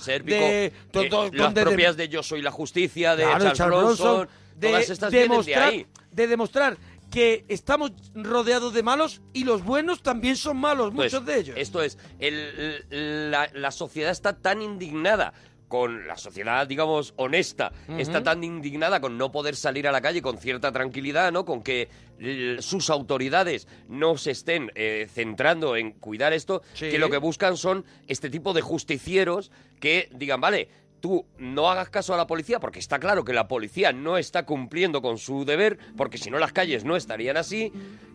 [0.66, 4.28] eh, to- to- las de- propias de Yo Soy la Justicia, de Claro, Charles, Bronson,
[4.56, 6.76] de todas estas de de demostrar
[7.12, 11.56] que estamos rodeados de malos y los buenos también son malos, muchos de ellos.
[11.58, 15.32] Esto es, el- la, la sociedad está tan indignada
[15.68, 20.20] con la sociedad, digamos, honesta, está tan indignada con no poder salir a la calle
[20.20, 21.46] con cierta tranquilidad, ¿no?
[21.46, 21.88] Con que
[22.60, 26.90] sus autoridades no se estén eh, centrando en cuidar esto, Sí.
[26.90, 30.68] que lo que buscan son este tipo de justicieros que digan, vale,
[31.02, 34.46] tú no hagas caso a la policía, porque está claro que la policía no está
[34.46, 37.72] cumpliendo con su deber, porque si no las calles no estarían así.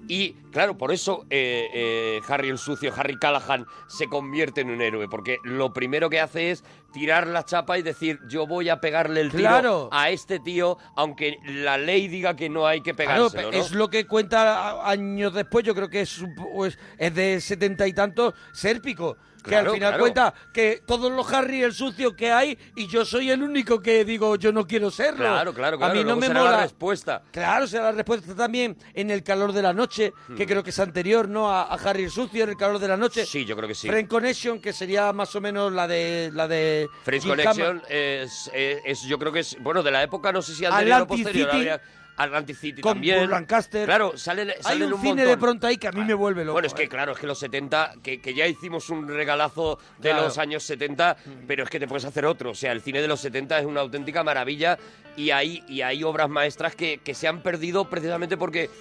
[0.08, 4.82] Y claro, por eso eh, eh, Harry el sucio, Harry Callahan, se convierte en un
[4.82, 8.80] héroe, porque lo primero que hace es tirar la chapa y decir, yo voy a
[8.80, 9.90] pegarle el tiro Claro.
[9.92, 13.64] a este tío, aunque la ley diga que no hay que Claro, pegárselo, pe- ¿no?
[13.64, 16.78] es lo que cuenta años después, yo creo que es, po- es,
[17.14, 19.18] de setenta y tantos, Sérpico.
[19.38, 20.02] Que Claro, al final claro.
[20.04, 24.04] cuenta que todos los Harry el sucio que hay y yo soy el único que
[24.04, 25.20] digo yo no quiero serlo.
[25.20, 25.94] Claro, claro, claro.
[25.94, 26.52] A mí no me será mola.
[26.52, 27.22] la respuesta.
[27.32, 30.48] Claro, será la respuesta también en El calor de la noche, que Hmm.
[30.50, 31.50] creo que es anterior, ¿no?
[31.50, 33.26] A, a Harry el sucio, en El calor de la noche.
[33.26, 33.88] Sí, yo creo que sí.
[33.88, 38.50] Friend Connection, que sería más o menos la de la de Friends Jim Connection es,
[38.54, 41.08] es- es- yo creo que es, bueno, de la época, no sé si anterior o
[41.08, 41.50] posterior.
[41.52, 41.58] City.
[41.70, 41.82] habría-
[42.20, 43.30] Atlantic City Con también.
[43.30, 43.86] Lancaster.
[43.86, 45.28] Claro, salen, Hay salen un, un, cine montón.
[45.30, 46.54] de pronto ahí que a mí me vuelve loco.
[46.54, 46.90] Bueno, es que ¿eh?
[46.90, 50.24] claro, es que los 70, que, que ya hicimos un regalazo de Claro.
[50.26, 51.30] los años 70, Mm.
[51.46, 52.50] pero es que te puedes hacer otro.
[52.50, 54.80] O sea, el cine de los 70 es una auténtica maravilla
[55.16, 58.72] y hay, y hay obras maestras que, que se han perdido precisamente porque...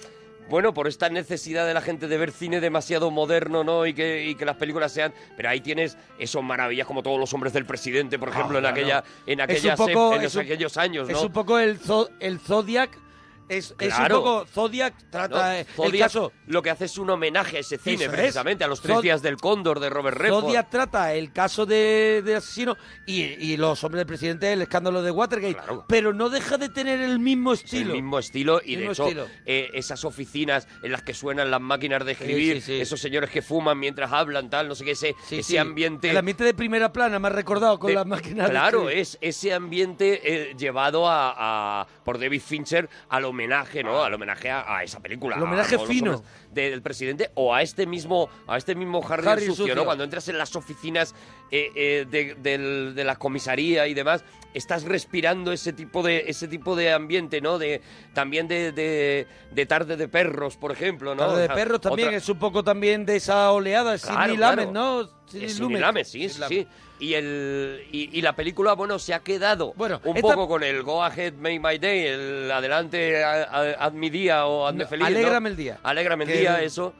[0.49, 3.85] Bueno, por esta necesidad de la gente de ver cine demasiado moderno, ¿no?
[3.85, 5.13] Y que, y que las películas sean...
[5.35, 8.65] Pero ahí tienes esos maravillas como todos los hombres del presidente, por ejemplo, Ah, en,
[8.65, 9.39] aquella, en
[9.77, 11.17] poco- ep- en un- aquellos años, ¿no?
[11.17, 12.97] Es un poco el, zo- el Zodiac.
[13.49, 14.17] Es, es un Claro.
[14.23, 15.09] poco Zodiac ¿no?
[15.09, 16.31] trata eh, el Zodiac caso.
[16.47, 18.09] lo que hace es un homenaje a ese cine, Eso es.
[18.19, 20.43] precisamente, a los tres Zod- días del cóndor de Robert Redford.
[20.45, 25.01] Zodiac trata el caso de, de asesino y, y los hombres del presidente, el escándalo
[25.01, 25.53] de Watergate.
[25.55, 25.85] Claro.
[25.87, 27.91] Pero no deja de tener el mismo Es estilo.
[27.93, 29.27] El mismo estilo y de Mismo hecho estilo.
[29.45, 32.81] eh, esas oficinas en las que suenan las máquinas de escribir, sí, sí.
[32.81, 35.57] esos señores que fuman mientras hablan, tal, no sé qué, ese, Sí, ese sí.
[35.57, 36.09] ambiente...
[36.09, 39.01] El ambiente de primera plana me ha recordado con de- las máquinas de Claro, escribir.
[39.01, 44.03] es ese ambiente eh, llevado a, a- por David Fincher al homenaje, ¿no?
[44.03, 45.35] Al homenaje a, a esa película.
[45.37, 46.23] El homenaje fino.
[46.51, 49.75] del presidente o a este mismo a este mismo Harry, Harry el el sucio, sucio.
[49.75, 49.85] ¿no?
[49.85, 51.13] Cuando entras en las oficinas
[51.51, 54.23] eh, eh, de, del- de la comisaría y demás,
[54.53, 57.59] estás respirando ese tipo de ese tipo de ambiente, ¿no?
[57.59, 57.81] De
[58.13, 61.27] también de, de, de tarde de perros, por ejemplo, ¿no?
[61.27, 64.71] Tarde de perros también otra- es un poco también de esa oleada, Claro, Sidney claro.
[64.71, 65.01] ¿no?
[65.79, 66.67] Lamet, sí, sí, sí.
[66.99, 70.63] Y, el, y, y la película, bueno, se ha quedado Bueno, un esta- poco con
[70.63, 75.01] el Go Ahead, Make My Day, el adelante, haz mi día o hazme No, feliz.
[75.01, 75.07] ¿no?
[75.07, 75.79] alégrame el día.
[75.83, 76.93] Alégrame el Que- día, eso.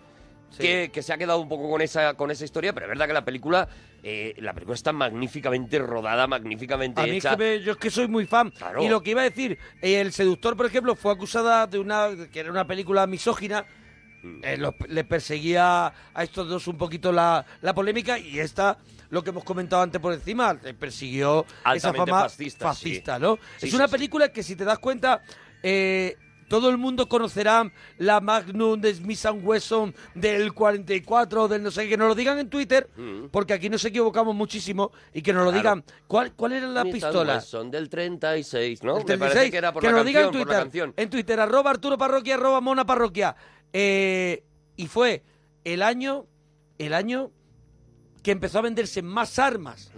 [0.51, 0.59] Sí.
[0.63, 3.07] Que, que se ha quedado un poco con esa, con esa historia, pero es verdad
[3.07, 3.67] que la película,
[4.01, 7.31] eh, la película está magníficamente rodada, magníficamente A mí es hecha.
[7.31, 8.51] que me- yo es que soy muy fan.
[8.51, 8.81] Claro.
[8.81, 12.09] Y lo que iba a decir, eh, El Seductor, por ejemplo, fue acusada de una
[12.31, 13.65] que era una película misógina.
[14.23, 14.39] Mm.
[14.43, 18.77] Eh, los- le perseguía a estos dos un poquito la, la polémica y esta,
[19.09, 23.21] lo que hemos comentado antes por encima, le persiguió esa fama fascista, fascista, sí.
[23.21, 23.37] ¿no?
[23.57, 25.21] Sí, es una película que si te das cuenta,
[25.63, 26.15] eh,
[26.49, 31.89] todo el mundo conocerá la Magnum de Smith Wesson del 44, del no sé qué,
[31.89, 33.25] que nos lo digan en Twitter, Mm.
[33.31, 35.61] porque aquí nos equivocamos muchísimo y que nos lo Claro.
[35.81, 35.83] digan.
[36.07, 37.35] ¿Cuál, cuál era la Smith pistola?
[37.35, 38.97] Wesson del 36, ¿no?
[38.97, 40.93] El Me parece 36, que era por que la nos lo diga canción, en Twitter,
[41.03, 43.35] en Twitter, arroba Arturo Parroquia, arroba Mona Parroquia.
[43.73, 44.43] Eh,
[44.77, 45.23] y fue
[45.65, 46.27] el año,
[46.77, 47.31] el año
[48.27, 49.89] que empezó a venderse más armas.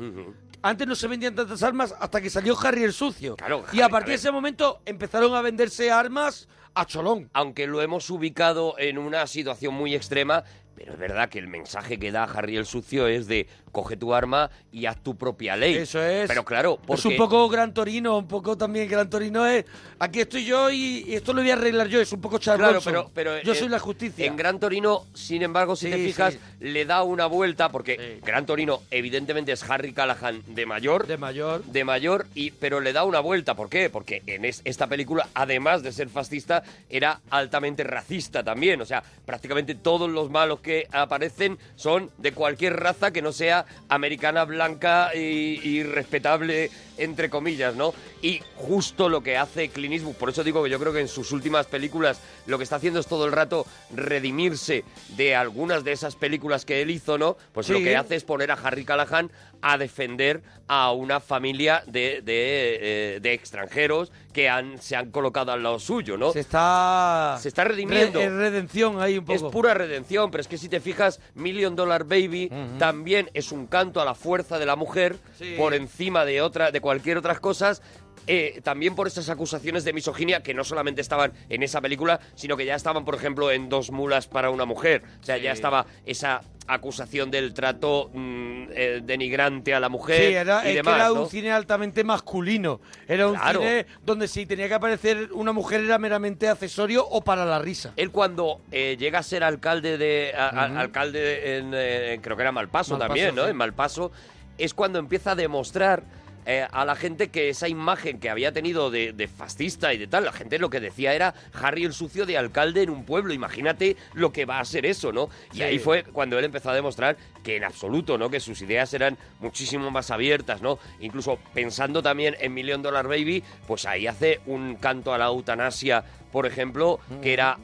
[0.62, 3.36] Antes no se vendían tantas armas hasta que salió Harry el Sucio.
[3.36, 7.32] Claro, y a partir a de ese momento empezaron a venderse armas a cholón.
[7.34, 10.44] aunque lo hemos ubicado en una situación muy extrema,
[10.76, 14.14] pero es verdad que el mensaje que da Harry el Sucio es de coge tu
[14.14, 15.76] arma y haz tu propia ley.
[15.76, 16.28] Eso es.
[16.28, 17.00] Pero claro, porque...
[17.00, 19.66] Es un poco Gran Torino, un poco también Gran Torino es.
[20.00, 22.00] Aquí estoy yo y, y esto lo voy a arreglar yo.
[22.02, 24.26] Es un poco Charles Claro, pero, pero yo eh, soy la justicia.
[24.26, 26.40] En Gran Torino, sin embargo, si Sí, te fijas, sí.
[26.60, 31.08] le da una vuelta porque Gran Torino, evidentemente, es Harry Callahan de mayor.
[31.08, 31.64] De mayor.
[31.66, 33.56] De mayor, y, pero le da una vuelta.
[33.56, 33.90] ¿Por qué?
[33.90, 38.82] Porque en es- esta película, además de ser fascista, era altamente racista también.
[38.82, 43.59] O sea, prácticamente todos los malos que aparecen son de cualquier raza que no sea
[43.88, 47.94] americana, blanca y, y respetable, entre comillas, ¿no?
[48.22, 51.08] Y justo lo que hace Clint Eastwood, por eso digo que yo creo que en
[51.08, 54.84] sus últimas películas lo que está haciendo es todo el rato redimirse
[55.16, 57.38] de algunas de esas películas que él hizo, ¿no?
[57.54, 62.22] Pues lo que hace es poner a Harry Callahan a defender a una familia de,
[62.24, 66.32] de, eh, de extranjeros que han, se han colocado al lado suyo, ¿no?
[66.32, 67.38] Se está.
[67.42, 68.20] Se está redimiendo.
[68.20, 69.48] Re- es redención ahí un poco.
[69.48, 73.66] Es pura redención, pero es que si te fijas, Million Dollar Baby también es un
[73.68, 75.56] canto a la fuerza de la mujer Sí.
[75.58, 77.82] por encima de otra, de cualquier otras cosas.
[78.32, 82.56] Eh, también por esas acusaciones de misoginia que no solamente estaban en esa película, sino
[82.56, 85.02] que ya estaban, por ejemplo, en Dos mulas para una mujer.
[85.20, 90.34] O sea, ya estaba esa acusación del trato mm, eh, denigrante a la mujer Sí,
[90.36, 91.24] era, y es demás, que era ¿no?
[91.24, 92.80] un cine altamente masculino.
[93.08, 93.62] Era un Claro.
[93.62, 97.94] cine donde si tenía que aparecer una mujer era meramente accesorio o para la risa.
[97.96, 102.44] Él cuando eh, llega a ser alcalde de a- a- alcalde en eh, creo que
[102.44, 103.46] era Malpaso, Malpaso, también, ¿no?
[103.46, 103.50] sí.
[103.50, 104.12] En Malpaso
[104.60, 106.04] es cuando empieza a demostrar
[106.46, 110.08] eh, a la gente que esa imagen que había tenido de, de fascista y de
[110.08, 113.34] tal, la gente lo que decía era Harry el sucio de alcalde en un pueblo.
[113.34, 115.30] Imagínate lo que va a ser eso, ¿no?
[115.54, 115.64] Y Sí.
[115.64, 118.30] ahí fue cuando él empezó a demostrar que en absoluto, ¿no?
[118.30, 120.80] Que sus ideas eran muchísimo más abiertas, ¿no?
[121.00, 126.04] Incluso pensando también en Million Dollar Baby, pues ahí hace un canto a la eutanasia,
[126.32, 127.58] por ejemplo, que era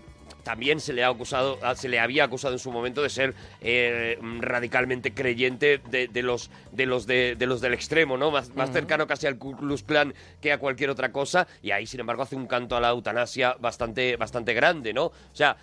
[0.45, 3.33] también se le ha acusado, ah, se le había acusado en su momento de ser
[3.61, 8.29] eh, radicalmente creyente de, de los de los de, de los del extremo, ¿no?
[8.29, 11.47] Más, cercano casi al Ku Klux Klan que a cualquier otra cosa.
[11.63, 15.05] Y ahí, sin embargo, hace un canto a la eutanasia bastante, bastante grande, ¿no?
[15.05, 15.57] O sea,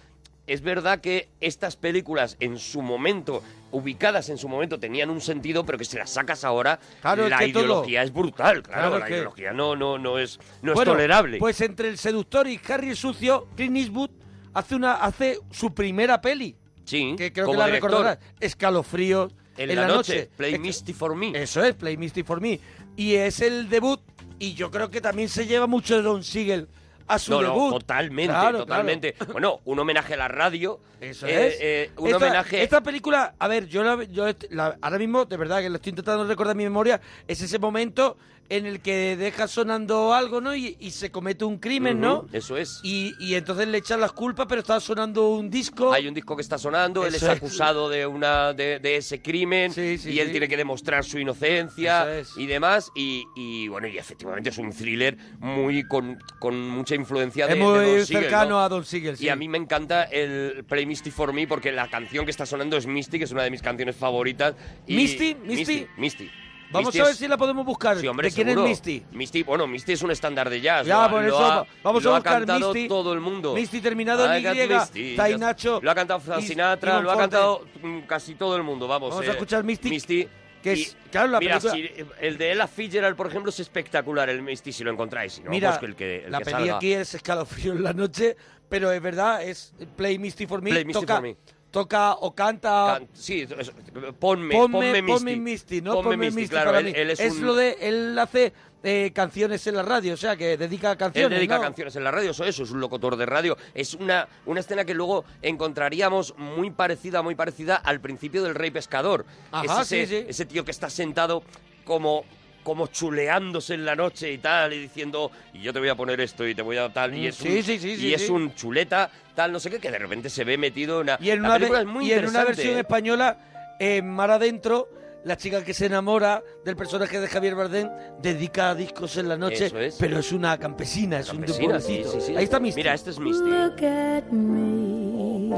[0.48, 3.40] es verdad que estas películas en su momento,
[3.70, 7.30] ubicadas en su momento, tenían un sentido, pero que si las sacas ahora, Claro, es
[7.30, 10.72] la todo- ideología es brutal, claro, Claro, la que- ideología no, no, no es, no
[10.72, 11.38] es tolerable.
[11.38, 14.10] Pues entre el seductor y Harry el sucio, Clint Eastwood
[14.54, 16.56] hace una hace su primera peli.
[16.84, 17.90] Sí, que creo como que la director.
[17.90, 18.18] recordarás.
[18.40, 21.32] Escalofríos En la noche, Play Misty for Me.
[21.40, 22.58] Eso es, Play Misty for Me.
[22.96, 24.00] Y es el debut,
[24.38, 26.68] y yo creo que también se lleva mucho de Don Siegel
[27.06, 27.72] a su no, debut.
[27.72, 29.14] no, totalmente, Claro, totalmente.
[29.32, 30.80] Bueno, un homenaje a la radio.
[31.00, 31.56] Eso eh, es.
[31.60, 32.62] eh, un esta, homenaje.
[32.62, 35.90] Esta película, a ver, yo, la, yo la- ahora mismo, de verdad, que lo estoy
[35.90, 38.16] intentando recordar en mi memoria, es ese momento
[38.48, 40.54] en el que deja sonando algo, ¿no?
[40.54, 42.26] Y, y se comete un crimen, ¿no?
[42.32, 42.80] Eso es.
[42.82, 45.92] Y, y entonces le echan las culpas, pero está sonando un disco.
[45.92, 49.72] Hay un disco que está sonando, él es acusado de una de, de ese crimen
[49.72, 50.32] Sí, sí, y él sí.
[50.32, 52.36] tiene que demostrar su inocencia es.
[52.36, 52.90] y demás.
[52.94, 57.58] Y, y, bueno, y efectivamente es un thriller muy con, con mucha influencia de, es
[57.58, 58.60] de muy Don Siegel, cercano ¿no?
[58.62, 59.16] a Don Siegel.
[59.18, 62.44] Y a mí me encanta el Play Misty for Me porque la canción que está
[62.44, 64.54] sonando es Misty, que es una de mis canciones favoritas.
[64.86, 65.34] Y ¿Misty?
[65.36, 65.56] Misty.
[65.56, 65.86] ¿Misty?
[65.96, 66.30] Misty.
[66.72, 67.98] Vamos Misty a ver es- si la podemos buscar.
[67.98, 68.64] Sí, hombre, ¿De quién seguro.
[68.66, 69.04] es Misty?
[69.12, 70.86] Misty, bueno, Misty es un estándar de jazz.
[70.86, 72.88] Ya, por eso ha- vamos a buscar Misty.
[72.88, 73.54] todo el mundo.
[73.54, 77.64] Misty terminado en Y, Misty, Tai Nacho Lo ha cantado y- Sinatra, lo ha cantado
[77.82, 79.10] mm, casi todo el mundo, vamos.
[79.10, 80.28] Vamos eh, a escuchar Misty, Misty.
[80.62, 83.60] que y- es- claro, la mira, película- si- el de Ella Fitzgerald, por ejemplo, es
[83.60, 85.32] espectacular, el Misty, si lo encontráis.
[85.34, 86.76] Si no, Mira, pues el que, el la que peli salga.
[86.76, 88.36] aquí es escalofrío en la noche,
[88.68, 90.70] pero es verdad, es Play Misty for Me.
[90.70, 91.36] Play Misty toca, for Me.
[91.72, 92.98] Toca o canta...
[93.00, 93.72] Can- sí, es-
[94.20, 95.12] ponme, ponme, ponme, Misty.
[95.12, 95.94] ponme Misty, ¿no?
[95.94, 96.92] Ponme Ponme Misty, Misty claro, para él, mí.
[96.94, 97.76] él es, un- lo de...
[97.80, 98.52] Él hace
[98.84, 101.62] eh, canciones en la radio, o sea, que dedica Él canciones, dedica ¿no?
[101.62, 103.56] canciones en la radio, eso, eso es un locutor de radio.
[103.74, 108.70] Es una, una escena que luego encontraríamos muy parecida, muy parecida al principio del Rey
[108.70, 109.24] Pescador.
[109.50, 110.24] Ajá, es ese, sí, sí.
[110.28, 111.42] ese tío que está sentado
[111.84, 112.24] como
[112.64, 116.20] como chuleándose en la noche y tal, y diciendo, y yo te voy a poner
[116.20, 118.30] esto y te voy a tal, y Mm, es sí, un, sí, sí, y es
[118.30, 121.18] un chuleta, tal, no sé qué, que de repente se ve metido en una...
[121.20, 122.80] Y en la una, película ve- es muy y en una interesante, versión ¿eh?
[122.80, 123.36] española,
[123.78, 124.88] en Mar Adentro,
[125.24, 127.88] la chica que se enamora del personaje de Javier Bardem
[128.20, 129.96] dedica discos en la noche, Eso es.
[129.98, 132.20] pero es una campesina, es Campesina, un sí, pueblecito.
[132.20, 132.36] sí, sí.
[132.36, 132.80] Ahí está Misty.
[132.80, 133.48] Mira, este es Misty.
[133.48, 135.54] Look at me.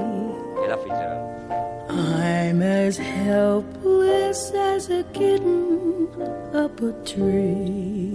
[0.67, 1.25] Ella Fitzgerald.
[1.91, 6.09] I'm as helpless as a kitten
[6.55, 8.15] up a tree.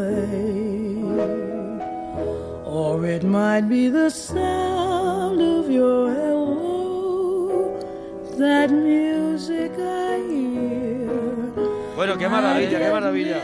[3.11, 7.77] It might be the sound of your hello,
[8.37, 11.09] that music I hear.
[11.95, 13.43] Bueno, qué maravilla, qué maravilla.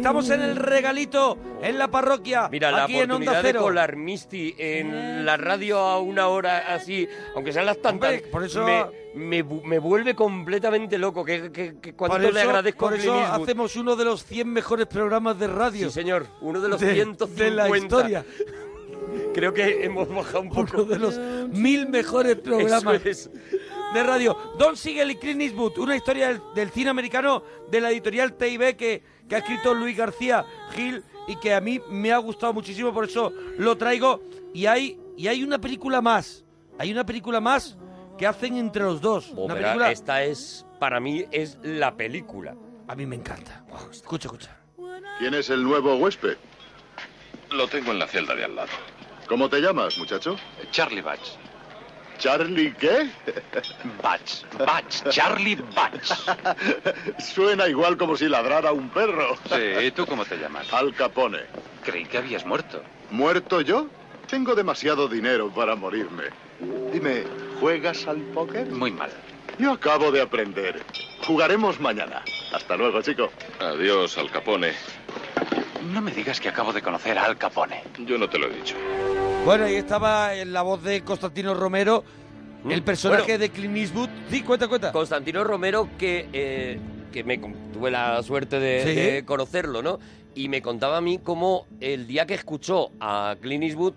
[0.00, 3.60] Estamos en el regalito, en la parroquia, Mira, la aquí en Onda oportunidad de Cero.
[3.60, 8.42] colar Misty en la radio a una hora así, aunque sean las tantas, Hombre, por
[8.44, 11.22] eso- me, me, vu- me vuelve completamente loco.
[11.22, 14.24] Que, que, que cuánto Por le eso- agradezco por a eso hacemos uno de los
[14.24, 15.88] 100 mejores programas de radio.
[15.88, 17.44] Sí, señor, uno de los de- 150.
[17.44, 18.24] de la historia.
[19.34, 20.62] Creo que hemos bajado un poco.
[20.76, 21.18] Uno de los
[21.52, 23.30] mil mejores programas Eso es.
[23.92, 24.36] de radio.
[24.58, 28.76] Don Siegel y Clint Eastwood, una historia del, del cine americano de la editorial TIB
[28.76, 32.92] que, que ha escrito Luis García Gil y que a mí me ha gustado muchísimo,
[32.92, 34.20] por eso lo traigo.
[34.52, 36.44] Y hay, y hay una película más,
[36.78, 37.78] hay una película más
[38.18, 39.32] que hacen entre los dos.
[39.36, 39.92] Oh, una verá, película...
[39.92, 42.56] Esta es, para mí, es la película.
[42.88, 43.64] A mí me encanta.
[43.92, 44.56] Escucha, escucha.
[45.20, 46.36] ¿Quién es el nuevo huésped?
[47.52, 48.70] Lo tengo en la celda de al lado.
[49.28, 50.34] ¿Cómo te llamas, muchacho?
[50.72, 51.36] Charlie Batch.
[52.20, 53.08] ¿Charlie qué?
[54.02, 54.44] Batch.
[54.58, 55.08] Batch.
[55.08, 56.12] Charlie Batch.
[57.18, 59.36] Suena igual como si ladrara un perro.
[59.48, 60.70] Sí, ¿y tú cómo te llamas?
[60.72, 61.40] Al Capone.
[61.82, 62.82] Creí que habías muerto.
[63.10, 63.88] ¿Muerto yo?
[64.28, 66.24] Tengo demasiado dinero para morirme.
[66.92, 67.24] Dime,
[67.58, 68.66] ¿juegas al póker?
[68.66, 69.10] Muy mal.
[69.58, 70.82] Yo acabo de aprender.
[71.26, 72.22] Jugaremos mañana.
[72.52, 73.30] Hasta luego, chico.
[73.60, 74.74] Adiós, Al Capone.
[75.90, 77.82] No me digas que acabo de conocer a Al Capone.
[78.00, 78.76] Yo no te lo he dicho.
[79.44, 82.04] Bueno, ahí estaba en la voz de Constantino Romero,
[82.68, 83.26] el personaje Mm.
[83.26, 83.38] Bueno.
[83.40, 84.08] de Clint Eastwood.
[84.30, 84.92] Sí, cuenta, cuenta.
[84.92, 86.78] Constantino Romero, que, eh,
[87.10, 88.94] que me tuve la suerte de, Sí.
[88.94, 89.98] de conocerlo, ¿no?
[90.34, 93.94] Y me contaba a mí cómo el día que escuchó a Clint Eastwood,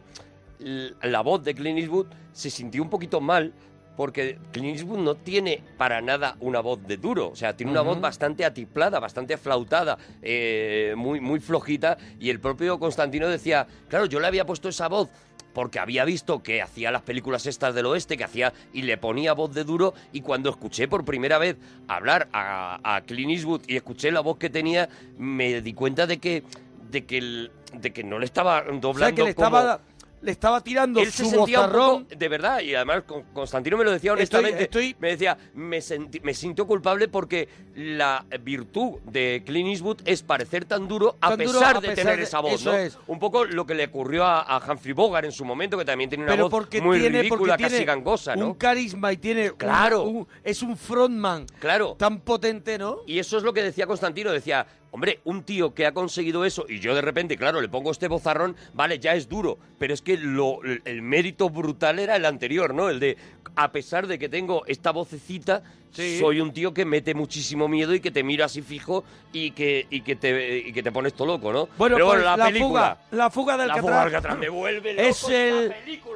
[0.60, 3.54] la voz de Clint Eastwood, se sintió un poquito mal
[3.96, 7.82] porque Clint Eastwood no tiene para nada una voz de duro, o sea, tiene una
[7.82, 14.08] voz bastante atiplada, bastante flautada, eh, muy, muy flojita, y el propio Constantino decía, claro,
[14.08, 15.10] yo le había puesto esa voz
[15.54, 19.34] porque había visto que hacía las películas estas del oeste, que hacía y le ponía
[19.34, 23.76] voz de duro, y cuando escuché por primera vez hablar a, a Clint Eastwood y
[23.76, 26.44] escuché la voz que tenía, me di cuenta de que
[26.90, 29.82] de que, el- de que no le estaba doblando o sea, que le como- estaba,
[30.24, 33.78] le estaba tirando él se su sentía un poco, de verdad, y además Con- Constantino
[33.78, 38.26] me lo decía Estoy- honestamente, estoy- me decía, me, senti- me sintió culpable porque la
[38.42, 42.04] virtud de Clint Eastwood es parecer tan duro a Tan duro pesar a de pesar
[42.06, 42.78] tener de- esa voz, eso ¿no?
[42.78, 42.98] es.
[43.08, 46.10] Un poco lo que le ocurrió a, a Humphrey Bogart en su momento, que también
[46.10, 48.48] tiene una pero voz porque muy tiene, ridícula, porque casi tiene gangosa, ¿no?
[48.48, 50.04] un carisma y tiene un- Claro.
[50.04, 51.96] un- es un frontman Claro.
[51.98, 53.00] tan potente, ¿no?
[53.06, 56.66] Y eso es lo que decía Constantino, decía, hombre, un tío que ha conseguido eso
[56.70, 60.04] y yo de repente, claro, le pongo este bozarrón, vale, ya es duro, pero es
[60.04, 62.90] que lo, el mérito brutal era el anterior, ¿no?
[62.90, 63.18] El de,
[63.56, 65.64] a pesar de que tengo esta vocecita,
[65.94, 66.18] Sí.
[66.20, 69.86] soy un tío que mete muchísimo miedo y que te mira así fijo y que,
[69.92, 71.70] y que, te, y que te pones todo loco, ¿no?
[71.78, 72.96] Bueno, pero pues la, la, película...
[72.96, 75.24] fuga, la fuga de La fuga de Alcatraz me vuelve loco es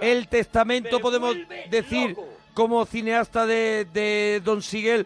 [0.01, 1.35] el, testamento, Me podemos
[1.69, 2.27] decir, loco.
[2.55, 5.05] como cineasta de, de Don Siegel.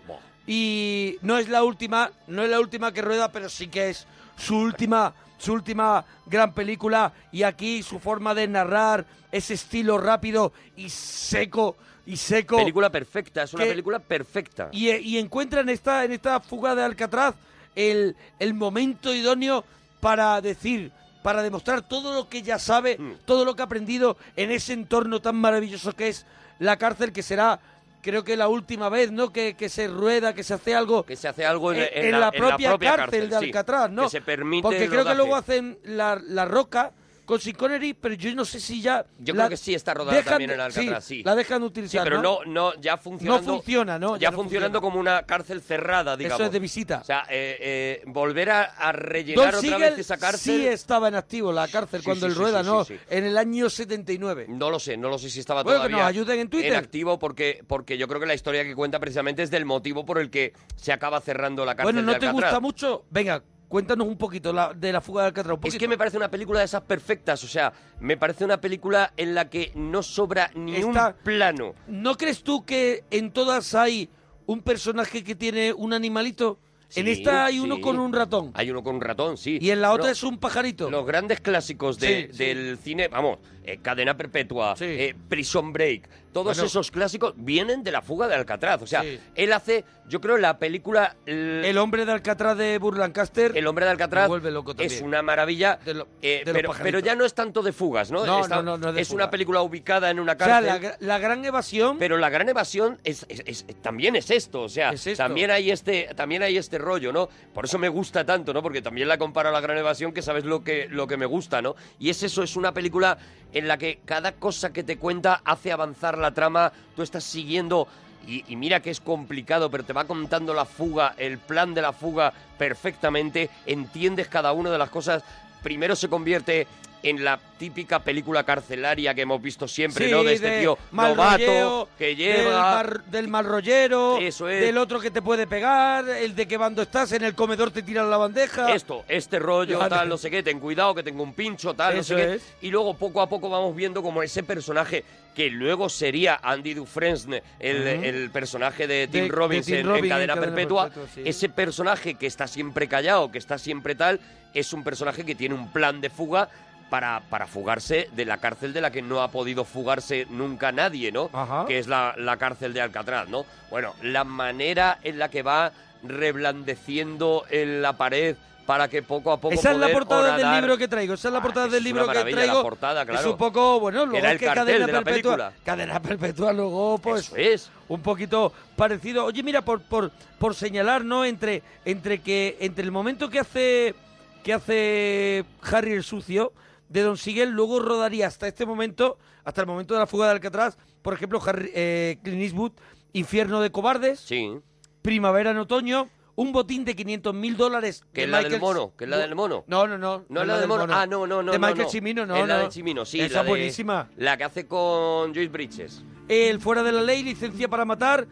[0.56, 4.06] Y no es la última, no es la última que rueda, pero sí que es
[4.38, 7.14] su última, su última gran película.
[7.32, 12.58] Y aquí su forma de narrar, ese estilo rápido y seco y seco.
[12.58, 14.68] Película perfecta, es una que- película perfecta.
[14.74, 17.36] Y, y encuentra en esta, en esta fuga de Alcatraz
[17.74, 19.64] el, el momento idóneo
[20.02, 20.92] para decir,
[21.24, 23.12] para demostrar todo lo que ya sabe, Mm.
[23.24, 26.26] todo lo que ha aprendido en ese entorno tan maravilloso que es
[26.60, 27.60] la cárcel, que será,
[28.02, 29.32] creo que la última vez, ¿no?
[29.32, 31.04] Que, que se rueda, que se hace algo.
[31.04, 33.46] Que se hace algo en, en, en en la, propia cárcel, de sí.
[33.46, 34.04] Alcatraz, ¿no?
[34.04, 36.92] Que se permite Porque creo que luego hacen la, la roca
[37.32, 39.06] con Sin Connery, pero yo no sé si ya.
[39.20, 41.24] Yo la creo que sí está rodada dejan también en Alcatraz, sí.
[41.24, 42.04] La dejan Sí, utilizar.
[42.04, 43.48] pero no, no, ya funcionando.
[43.48, 44.18] No funciona, ¿no?
[44.18, 44.92] Ya, Ya no funcionando funciona.
[44.92, 46.40] como una cárcel cerrada, digamos.
[46.42, 47.00] Eso es de visita.
[47.00, 50.56] O sea, eh, eh, volver a, a rellenar Don otra Siegel vez esa cárcel.
[50.62, 52.86] sí estaba en activo la cárcel cuando sí, rueda, ¿no?
[53.10, 54.48] En el año 79.
[54.50, 56.76] No lo sé, no lo sé si estaba Bueno, que todavía nos ayuden en Twitter.
[56.76, 60.20] activo porque, porque yo creo que la historia que cuenta precisamente es del motivo por
[60.20, 63.06] el que se acaba cerrando la cárcel Bueno, ¿no de te gusta mucho?
[63.10, 63.42] Venga,
[63.72, 65.58] cuéntanos un poquito la- de la fuga de Alcatraz.
[65.58, 68.60] un Es que me parece una película de esas perfectas, o sea, me parece una
[68.60, 70.94] película en la que no sobra ni un
[71.24, 71.74] plano.
[71.88, 74.10] ¿No crees tú que en todas hay
[74.46, 76.60] un personaje que tiene un animalito?
[76.96, 78.52] En esta hay uno con un ratón.
[78.54, 79.58] Hay uno con un ratón, sí.
[79.62, 80.90] Y en la otra es un pajarito.
[80.90, 82.46] Los grandes clásicos de- Sí, sí.
[82.46, 86.64] del cine, vamos, eh, Cadena Perpetua, eh, Prison Break, todos Bueno.
[86.66, 88.82] esos clásicos vienen de la fuga de Alcatraz.
[88.82, 89.20] O sea, Sí.
[89.36, 91.16] él hace, yo creo, la película...
[91.26, 93.56] El, hombre de Alcatraz de Burlancaster.
[93.58, 94.56] El hombre de Alcatraz también.
[94.80, 96.82] es una maravilla, eh, de los pero, pajaritos.
[96.82, 98.26] pero ya no es tanto de fugas, ¿no?
[98.26, 99.24] No, no, no, no es de es fuga.
[99.24, 101.98] una película ubicada en una O sea, la, gra- la gran evasión.
[102.00, 106.10] Pero la gran evasión es, es- es- también es esto, o sea, también hay este
[106.16, 107.30] también hay este rollo, ¿no?
[107.54, 108.62] Por eso me gusta tanto, ¿no?
[108.62, 111.26] Porque también la comparo a la gran evasión, que sabes lo que lo que me
[111.26, 111.76] gusta, ¿no?
[112.00, 113.18] Y es eso, es una película
[113.54, 117.88] en la que cada cosa que te cuenta hace avanzar la trama, tú estás siguiendo
[118.28, 121.82] y, y mira que es complicado, pero te va contando la fuga, el plan de
[121.82, 125.24] la fuga perfectamente, entiendes cada una de las cosas.
[125.64, 126.68] Primero se convierte
[127.04, 130.24] en la típica película carcelaria que hemos visto siempre, Sí, ¿no?
[130.24, 132.60] De este de tío mal novato rolleo, que Del, lleva...
[132.76, 134.18] mar- del mal rollero.
[134.20, 134.62] Eso es.
[134.62, 136.08] Del otro que te puede pegar.
[136.10, 137.12] El de que bando estás.
[137.12, 138.72] En el comedor te tiran la bandeja.
[138.74, 142.14] Esto, este rollo, tal, no sé qué, ten cuidado que tengo un pincho, tal, Eso
[142.14, 142.26] no sé
[142.62, 142.68] qué.
[142.68, 145.04] Y luego poco a poco vamos viendo como ese personaje
[145.36, 149.88] que luego sería Andy Dufresne, el, personaje de Tim De- de Robbins Tim en, en
[149.88, 150.84] Robbins en Cadena, Cadena Perpetua.
[150.90, 151.22] Perpetua, sí.
[151.26, 154.20] Ese personaje que está siempre callado, que está siempre tal,
[154.54, 156.50] es un personaje que tiene un plan de fuga
[156.92, 161.10] para, para fugarse de la cárcel de la que no ha podido fugarse nunca nadie,
[161.12, 161.30] ¿no?
[161.32, 161.66] Ajá.
[161.66, 163.46] Que es la, la cárcel de Alcatraz, ¿no?
[163.70, 165.72] Bueno, la manera en la que va
[166.04, 168.36] reblandeciendo en la pared
[168.66, 171.14] para que poco a poco Esa es la portada del libro que traigo.
[171.14, 172.56] Esa es la portada es del libro que traigo.
[172.56, 173.32] la portada, Es claro.
[173.32, 175.32] un poco, bueno, luego Era es el que cartel cadena de la perpetua.
[175.38, 175.54] película.
[175.64, 177.32] Cadena perpetua, luego, pues.
[177.36, 177.70] es.
[177.88, 179.26] Un poquito parecido.
[179.26, 181.26] Oye, mira, por, por, por señalar, ¿no?
[181.26, 182.58] Entre, entre que.
[182.60, 183.96] Entre el momento que hace.
[184.44, 186.52] que hace Harry el sucio
[186.92, 190.34] de Don Sigel, luego rodaría hasta este momento, hasta el momento de la fuga de
[190.34, 192.74] Alcatraz, por ejemplo, Harry, eh, Clint Eastwood,
[193.14, 194.20] Infierno de cobardes.
[194.22, 194.58] Sí.
[195.02, 196.08] Primavera en otoño.
[196.36, 198.04] Un botín de 500 mil dólares.
[198.14, 199.66] Que es la del mono, que es la del mono.
[199.68, 200.24] No, no, no.
[200.30, 200.88] No es la del mono.
[200.90, 201.52] Ah, no, no, no.
[201.52, 201.90] De no, Michael no.
[201.90, 203.20] Cimino, no, Es la de Chimino, sí.
[203.20, 204.10] Esa la de- buenísima.
[204.16, 206.04] La que hace con Joyce Bridges.
[206.30, 208.28] El fuera de la ley, licencia para matar,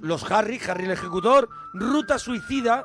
[0.00, 2.84] los Harry, Harry el ejecutor, ruta suicida,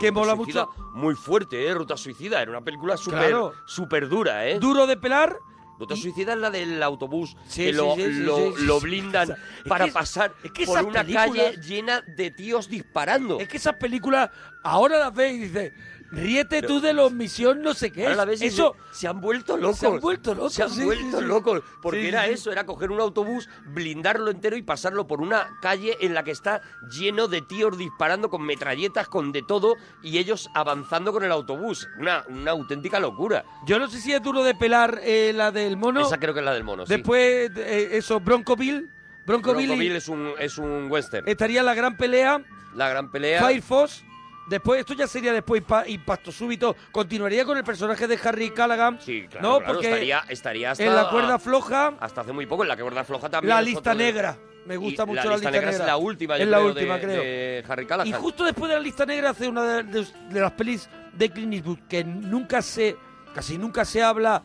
[0.00, 0.70] que mola mucho.
[0.94, 1.74] Muy fuerte, ¿eh?
[1.74, 2.40] Ruta Suicida.
[2.42, 3.52] Era una película súper Claro.
[3.66, 4.58] súper dura, ¿eh?
[4.58, 5.38] Duro de pelar.
[5.76, 9.36] Ruta Suicida es la del autobús Sí, que sí, lo, sí, lo- blindan Es
[9.68, 13.40] para que- pasar es que por una calle llena de tíos disparando.
[13.40, 14.30] Es que esas películas
[14.62, 15.72] ahora las ves y dices,
[16.14, 18.10] ríete tú de los misión no sé qué.
[18.10, 18.16] Es".
[18.16, 19.78] la ves y Eso se han vuelto locos.
[19.78, 20.52] Se han vuelto locos.
[20.52, 21.24] Se han sí, vuelto sí.
[21.24, 21.62] locos.
[21.82, 25.96] Porque Sí, era eso, era coger un autobús, blindarlo entero y pasarlo por una calle
[26.00, 26.60] en la que está
[26.90, 31.88] lleno de tíos disparando con metralletas, con de todo, y ellos avanzando con el autobús.
[31.98, 33.44] Una, una auténtica locura.
[33.66, 36.00] Yo no sé si es duro de pelar eh, la del mono.
[36.00, 36.94] Esa creo que es la del mono, sí.
[36.94, 38.88] Después, eh, eso, Broncoville.
[39.26, 41.26] Broncoville, Broncoville es un, es un western.
[41.28, 42.42] estaría la gran pelea.
[42.74, 43.40] La gran pelea.
[43.42, 44.04] Fire Force.
[44.48, 46.76] Después, esto ya sería después impa- Impacto Súbito.
[46.92, 48.98] Continuaría con el personaje de Harry Callaghan.
[49.00, 49.58] Sí, claro, ¿no?
[49.58, 52.62] claro, Porque estaría, estaría hasta, en la cuerda floja, hasta hace muy poco.
[52.62, 53.54] En la cuerda floja también.
[53.54, 54.36] la lista negra.
[54.66, 55.70] Me gusta mucho la, la, lista negra.
[55.70, 57.22] es la última, yo Es la creo, última, de, creo.
[57.22, 58.08] de Harry Callahan.
[58.08, 61.30] Y justo después de la lista negra hace una de, de- de las pelis de
[61.30, 62.96] Clint Eastwood que nunca se,
[63.34, 64.42] casi nunca se habla,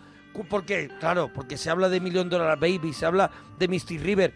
[0.49, 4.33] porque, claro, porque se habla de Million Dollar Baby, se habla de Misty River,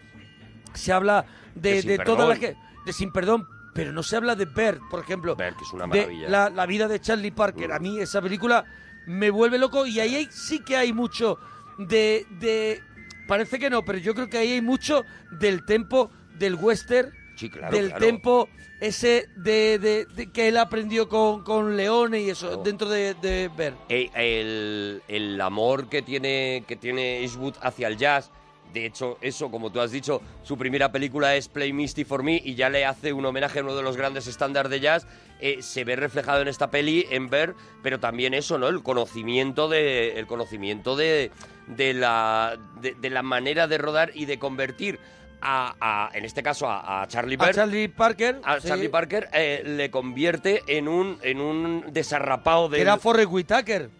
[0.72, 2.56] se habla de, De todas las que,
[2.86, 5.34] de Sin Perdón, pero no se habla de Bert, por ejemplo.
[5.36, 6.28] Ver, que es una de maravilla.
[6.28, 7.72] la, la vida de Charlie Parker.
[7.72, 8.64] A mí esa película
[9.06, 11.38] me vuelve loco y ahí hay- sí que hay mucho
[11.78, 12.80] de, de...
[13.26, 15.04] Parece que no, pero yo creo que ahí hay mucho
[15.40, 18.04] del tempo del western, Sí, claro, del claro.
[18.06, 18.48] tempo
[18.80, 23.50] ese de, de- de que él aprendió con, con Leone y eso, dentro de, de
[23.56, 23.76] Bert.
[23.88, 28.30] Eh, el, el amor que tiene, que tiene Eastwood hacia el jazz.
[28.74, 32.42] De hecho, eso, como tú has dicho, su primera película es Play Misty for Me
[32.44, 35.06] y ya le hace un homenaje a uno de los grandes estándares de jazz.
[35.40, 38.68] Eh, se ve reflejado en esta peli, en ver, pero también eso, ¿no?
[38.68, 41.30] El conocimiento de, el conocimiento de,
[41.68, 44.98] de la, de, de la manera de rodar y de convertir
[45.40, 49.28] a, a- en este caso, a, a Charlie Bird, Charlie Parker, a sí, Charlie Parker
[49.32, 53.90] eh, le convierte en un, en un desarrapado de era Forrest Whitaker.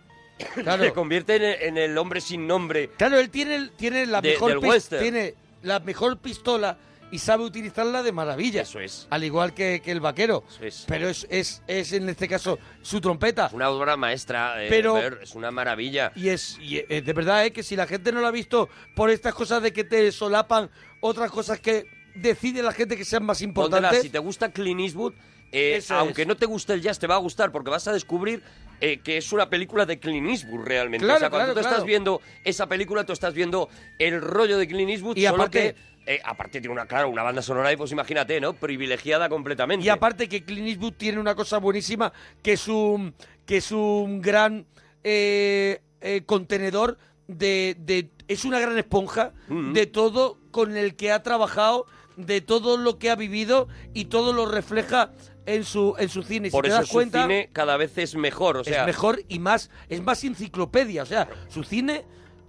[0.55, 0.82] Claro.
[0.82, 2.91] le convierte en el, en el hombre sin nombre.
[2.97, 6.76] Claro, él tiene, tiene la De- mejor tiene la mejor pistola
[7.11, 8.62] y sabe utilizarla de maravilla.
[8.62, 9.07] Eso es.
[9.11, 10.43] Al igual que, que el vaquero.
[10.49, 10.85] Eso es.
[10.89, 13.51] Pero es, es, es en este caso su trompeta.
[13.53, 16.11] Una obra maestra, eh, Pero- Ver, es una maravilla.
[16.16, 17.53] Y es, y es de verdad, ¿eh?
[17.53, 20.68] que si la gente no lo ha visto por estas cosas de que te solapan
[21.01, 24.03] otras cosas que decide la gente que sean más Póntela, importantes.
[24.03, 25.12] si te gusta Clint Eastwood,
[25.53, 26.28] eh, aunque es.
[26.28, 28.43] no te guste el jazz, te va a gustar porque vas a descubrir
[28.85, 31.05] eh, que es una película de Clint Eastwood realmente.
[31.05, 31.74] Claro, o sea, cuando claro, tú claro.
[31.76, 33.68] estás viendo esa película, tú estás viendo
[33.99, 35.74] el rollo de Clint Eastwood, Y solo aparte-
[36.05, 36.14] que...
[36.14, 38.53] eh, aparte tiene una, claro, una banda sonora y pues imagínate, ¿no?
[38.53, 39.87] Privilegiada completamente.
[39.87, 42.12] Y aparte que Clint Eastwood tiene una cosa buenísima,
[42.43, 43.14] que es un,
[43.47, 44.66] que es un gran
[45.03, 51.22] eh, eh, contenedor de, de es una gran esponja de todo con el que ha
[51.22, 55.11] trabajado, de todo lo que ha vivido y todo lo refleja
[55.47, 56.49] en su en su cine.
[56.49, 58.87] Si Por te eso das su cuenta, cine cada vez es mejor, o sea, es
[58.87, 62.05] mejor y más es más enciclopedia, o sea, su cine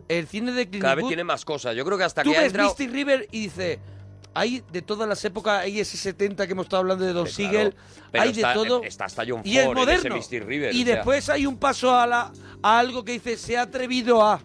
[0.08, 1.76] el cine de Clint cada vez tiene más cosas.
[1.76, 2.70] Yo creo que hasta tú que ha ves entrado...
[2.70, 3.80] Misty River y dice
[4.38, 7.36] hay de todas las épocas, hay ese 70 que hemos estado hablando de Don Sí.
[7.36, 7.74] Siegel,
[8.12, 8.84] hay está- de todo.
[8.84, 10.16] está hasta John y el Ford en ese moderno.
[10.18, 10.96] Misty River, y o sea.
[10.96, 12.32] después hay un paso a, la,
[12.62, 14.42] a algo que dice, se ha atrevido a...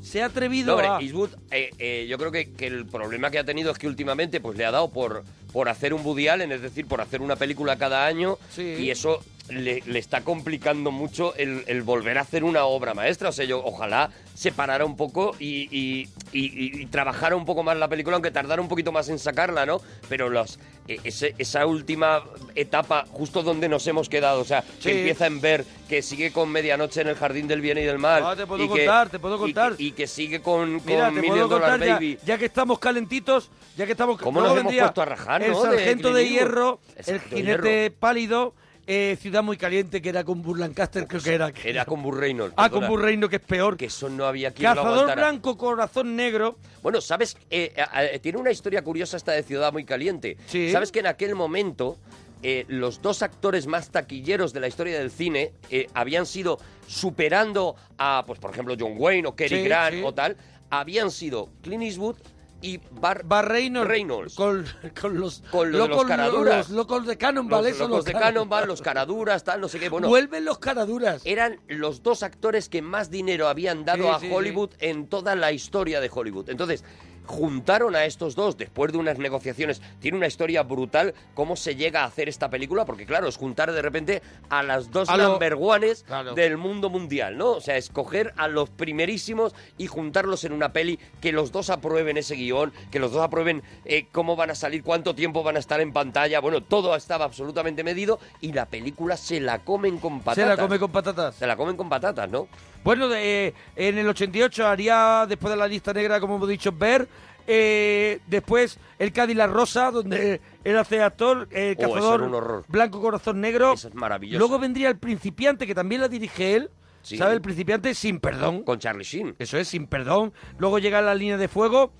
[0.00, 1.00] Se ha No, atrevido hombre, a...
[1.00, 4.40] Eastwood, eh, eh, yo creo que, que el problema que ha tenido es que últimamente
[4.40, 7.36] pues le ha dado por, por hacer un Woody Allen, es decir, por hacer una
[7.36, 8.62] película cada año, Sí.
[8.62, 13.28] y eso le, le está complicando mucho el, el volver a hacer una obra maestra.
[13.28, 16.46] O sea, yo ojalá se parara un poco y, y- y-
[16.78, 19.66] y- y trabajara un poco más la película, aunque tardara un poquito más en sacarla,
[19.66, 19.80] ¿no?
[20.08, 22.22] Pero los, ese- esa última
[22.54, 24.88] etapa, justo donde nos hemos quedado, o sea, Sí.
[24.88, 27.98] que empieza en ver, que sigue con Medianoche en el Jardín del Bien y del
[27.98, 28.22] Mal.
[28.24, 29.74] Ah, te puedo y que- contar, te puedo contar.
[29.76, 32.18] Y, que sigue con, con Mira, te Million puedo Dollar contar ya, Baby.
[32.24, 34.20] ya que estamos calentitos, ya que estamos...
[34.20, 35.62] ¿Cómo nos hemos puesto a rajar, no?
[35.64, 37.94] de sargento de, hierro, El el de jinete Hierro.
[37.98, 38.54] pálido,
[38.86, 41.52] eh, Ciudad muy caliente, que era con Burlancaster, creo que era.
[41.64, 42.54] Era con Burt Reynolds.
[42.56, 43.76] Ah, con Reynolds, que es peor.
[43.76, 46.56] Que eso no había quien Cazador blanco, corazón negro.
[46.82, 47.36] Bueno, ¿sabes?
[47.50, 50.36] Eh, a- tiene una historia curiosa esta de Ciudad Muy Caliente.
[50.46, 50.70] Sí.
[50.72, 51.96] ¿Sabes que en aquel momento
[52.42, 57.76] eh, los dos actores más taquilleros de la historia del cine eh, habían sido superando
[57.98, 60.02] a, pues por ejemplo, John Wayne o Cary Sí, Grant sí.
[60.04, 60.36] o tal?
[60.70, 62.16] Habían sido Clint Eastwood
[62.62, 64.34] y Bar, Bar Reynolds, Reynolds.
[64.34, 64.64] Con,
[65.00, 66.68] con los, Con los locos, caraduras.
[66.68, 69.88] los locos de Cannonball, los eso, locos de Cannonball, los caraduras, tal, no sé qué.
[69.88, 71.20] Bueno, Vuelven los caraduras.
[71.24, 75.34] eran los dos actores que más dinero habían dado Sí, a sí, Hollywood en toda
[75.34, 76.48] la historia de Hollywood.
[76.50, 76.84] Entonces,
[77.26, 79.80] juntaron a estos dos después de unas negociaciones.
[80.00, 83.72] Tiene una historia brutal cómo se llega a hacer esta película, porque claro, es juntar
[83.72, 86.34] de repente a las dos A lo- number ones Claro.
[86.34, 87.52] del mundo mundial, ¿no?
[87.52, 92.16] O sea, escoger a los primerísimos y juntarlos en una peli, que los dos aprueben
[92.16, 95.60] ese guion, que los dos aprueben eh, cómo van a salir, cuánto tiempo van a
[95.60, 96.40] estar en pantalla.
[96.40, 100.34] Bueno, todo estaba absolutamente medido y la película se la comen con patatas.
[100.44, 101.34] Se la come con patatas.
[101.36, 102.48] Se la comen con patatas, ¿no?
[102.84, 107.08] Bueno, de- en el 88 haría, después de la lista negra, como hemos dicho, Ver.
[107.46, 113.40] eh, después el Cadillac Rosa, donde él hace actor, el Oh, eso cazador blanco corazón
[113.40, 113.72] negro.
[113.72, 114.38] Eso es maravilloso.
[114.38, 116.70] Luego vendría el principiante, que también la dirige él.
[117.02, 117.16] Sí.
[117.18, 117.34] ¿Sabe?
[117.34, 118.62] El principiante sin perdón.
[118.62, 119.34] Con Charlie Sheen.
[119.40, 120.32] Eso es, sin perdón.
[120.58, 121.92] Luego llega la línea de fuego.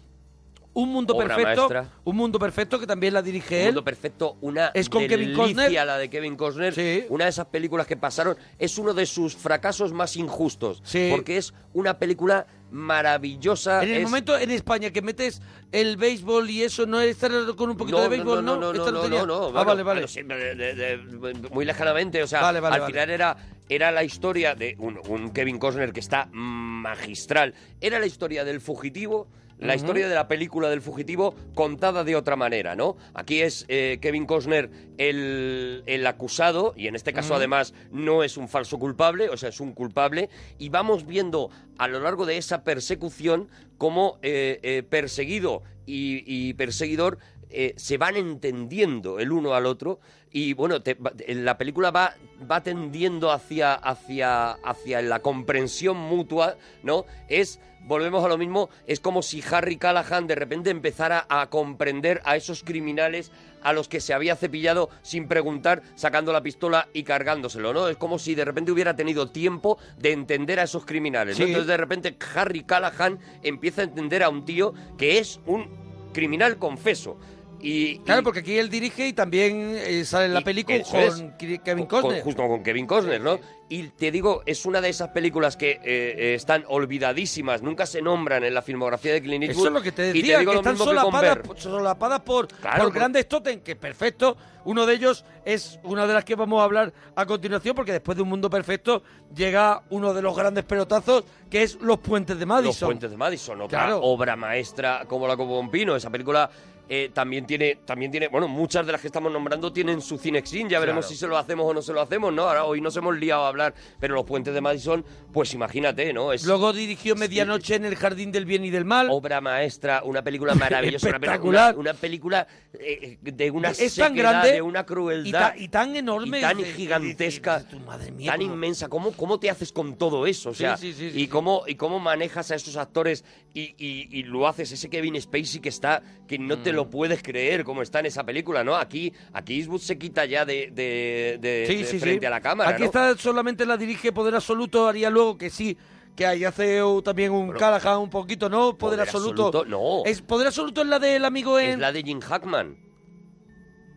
[0.75, 1.69] Un mundo Obra perfecto.
[1.69, 1.89] maestra.
[2.05, 3.67] Un mundo perfecto que también la dirige Un él.
[3.67, 5.87] Mundo Perfecto, una Es con Kevin delicia Costner.
[5.87, 7.07] la de Kevin Costner.
[7.11, 8.37] Una de esas películas que pasaron.
[8.59, 10.81] Es uno de sus fracasos más injustos.
[10.85, 11.09] Sí.
[11.11, 13.83] Porque es una película maravillosa.
[13.83, 15.43] En el es- momento en España que metes
[15.73, 18.55] el béisbol y eso, no es estar con un poquito de béisbol, ¿no?
[18.57, 20.01] no, no, Esta no, tenía- no, no, Ah, bueno, vale, vale.
[20.01, 22.93] bueno, sí, de- de- de- muy lejanamente, o sea, Vale, vale, al vale.
[22.95, 23.37] final era,
[23.69, 28.61] era la historia de un, un Kevin Costner que está magistral, era la historia del
[28.61, 29.27] fugitivo,
[29.67, 32.97] la historia de la película del fugitivo contada de otra manera, ¿no?
[33.15, 38.37] Aquí es eh, Kevin Costner el, el acusado, y en este caso además no es
[38.37, 42.37] un falso culpable, o sea, es un culpable, y vamos viendo a lo largo de
[42.37, 43.49] esa persecución
[43.79, 47.19] cómo eh, eh, perseguido y, y perseguidor
[47.51, 50.01] eh, se van entendiendo el uno al otro
[50.31, 50.97] y bueno, te-
[51.29, 52.15] la película va,
[52.51, 57.05] va tendiendo hacia, hacia, hacia la comprensión mutua, ¿no?
[57.29, 62.21] Es, volvemos a lo mismo, es como si Harry Callahan de repente empezara a comprender
[62.25, 67.05] a esos criminales a los que se había cepillado sin preguntar, sacando la pistola y
[67.05, 67.89] cargándoselo, ¿no?
[67.89, 71.45] Es como si de repente hubiera tenido tiempo de entender a esos criminales, ¿no?
[71.45, 71.51] Sí.
[71.51, 75.69] Entonces de repente Harry Callahan empieza a entender a un tío que es un
[76.13, 77.19] criminal confeso.
[77.65, 81.01] Y, Claro, y- porque aquí él dirige y también eh, sale en la película con
[81.01, 81.25] es.
[81.39, 82.23] Kevin con- Costner.
[82.23, 83.39] justo con Kevin Costner, ¿no?
[83.69, 88.03] Y te digo, es una de esas películas que eh, eh, están olvidadísimas, nunca se
[88.03, 89.61] nombran en la filmografía de Clint Eastwood.
[89.61, 92.49] Eso es lo que te y decía, digo que están que solapadas, por- solapadas por,
[92.49, 94.37] Claro, por grandes totem, que perfecto.
[94.65, 98.17] Uno de ellos es una de las que vamos a hablar a continuación, porque después
[98.17, 99.03] de Un Mundo Perfecto
[99.35, 102.69] llega uno de los grandes pelotazos, que es Los Puentes de Madison.
[102.69, 104.01] Los Puentes de Madison, otra Claro.
[104.03, 105.97] obra maestra como la Copo Pompino.
[105.97, 106.49] Esa película
[106.95, 110.69] eh, también tiene, también tiene, bueno, muchas de las que estamos nombrando tienen su cinexin.
[110.69, 111.15] Ya veremos Claro.
[111.15, 112.43] si se lo hacemos o no se lo hacemos, ¿no?
[112.43, 116.35] Ahora hoy nos hemos liado a hablar, pero Los Puentes de Madison, pues imagínate, ¿no?
[116.35, 119.09] Es Luego dirigió Medianoche en el Jardín del Bien y del Mal.
[119.11, 121.73] obra maestra, una película maravillosa, Espectacular.
[121.79, 122.47] una, una película
[122.79, 126.39] eh, de una es tan grande de una y, crueldad ta- y tan enorme.
[126.39, 128.89] y tan de- gigantesca, de- de- de- madre mía, tan inmensa.
[128.91, 130.51] ¿Cómo, ¿Cómo te haces con todo eso?
[130.51, 133.25] O Sí, sea, sí, sí, y, cómo, y cómo manejas a esos actores
[133.55, 136.77] y, y- y lo haces, ese Kevin Spacey que está, que no te Mm.
[136.83, 138.75] Lo puedes creer como está en esa película, ¿no?
[138.77, 142.27] Aquí, aquí Eastwood se quita ya de, de, de- Sí, de sí, frente sí.
[142.27, 142.87] a la cámara, Aquí ¿no?
[142.87, 145.77] está solamente la dirige Poder Absoluto, haría luego que sí,
[146.17, 148.77] que ahí hace también un Callahan un poquito, ¿no?
[148.77, 149.47] Poder, Poder Absoluto.
[149.47, 150.03] Absoluto, no.
[150.05, 151.71] Es, Poder Absoluto es la del amigo en...
[151.71, 152.77] Es la de Jim Hackman.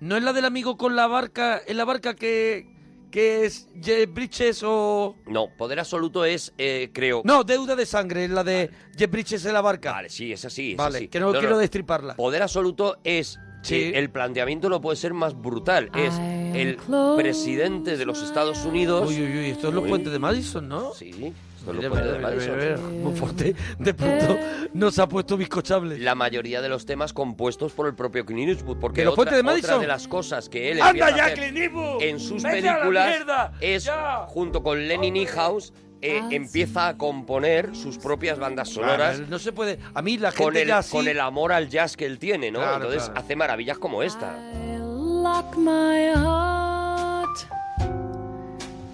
[0.01, 2.67] No es la del amigo con la barca, en la barca que,
[3.15, 5.15] que es Jeff Bridges o...
[5.27, 7.21] No, Poder Absoluto es, eh, creo...
[7.23, 9.93] No, Deuda de Sangre, es la de Jeff Bridges en la barca.
[9.93, 11.07] Vale, sí, es así, es Vale, así.
[11.07, 12.17] que no, quiero destriparla.
[12.17, 13.91] Poder absoluto es Sí.
[13.95, 15.89] el planteamiento no puede ser más brutal.
[15.95, 16.77] Es el
[17.17, 19.09] presidente de los Estados Unidos.
[19.09, 19.89] Uy, uy, uy, esto es los Uy.
[19.89, 20.93] puentes de Madison, ¿no?
[20.93, 22.57] Sí, esto es Mira, los puentes de mira, mira, Madison.
[22.57, 23.55] mira, mira, Muy fuerte.
[23.79, 24.37] De pronto
[24.73, 25.97] nos ha puesto bizcochable.
[25.99, 29.23] La mayoría de los temas compuestos por el propio Clint Eastwood, porque ¿De los otra,
[29.31, 29.81] puentes de otra Madison?
[29.81, 32.01] de las cosas que él ¡Anda ya, hacer Clint Eastwood!
[32.03, 33.89] en sus ¡Vete a la películas es
[34.27, 35.73] junto con Lenny Niehaus
[36.07, 39.15] eh, empieza a componer sus propias bandas sonoras.
[39.17, 39.79] Claro, no se puede.
[39.93, 40.91] A mí la gente con el, ya así.
[40.91, 42.59] con el amor al jazz que él tiene, ¿no?
[42.59, 43.19] Claro, Entonces claro.
[43.19, 44.37] hace maravillas como esta.
[44.79, 47.37] Lock my heart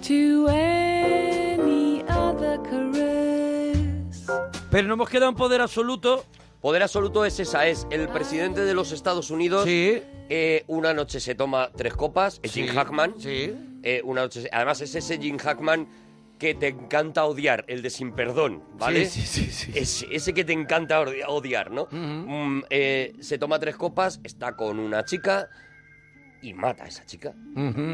[0.06, 4.26] to any other caress.
[4.70, 6.24] Pero no hemos quedado en poder absoluto.
[6.60, 9.64] Poder absoluto es esa, es el presidente de los Estados Unidos.
[9.68, 13.14] eh, una noche se toma tres copas, es Sí, Jim Hackman.
[13.18, 13.52] sí.
[13.84, 15.88] Eh, una noche, además es ese Jim Hackman
[16.42, 19.04] que te encanta odiar, el de sin perdón, ¿vale?
[19.06, 19.72] Sí, sí, sí, sí.
[19.78, 21.86] Ese, ese que te encanta odi- odiar, ¿no?
[21.92, 25.48] Mm, eh, se toma tres copas, está con una chica
[26.42, 27.32] y mata a esa chica.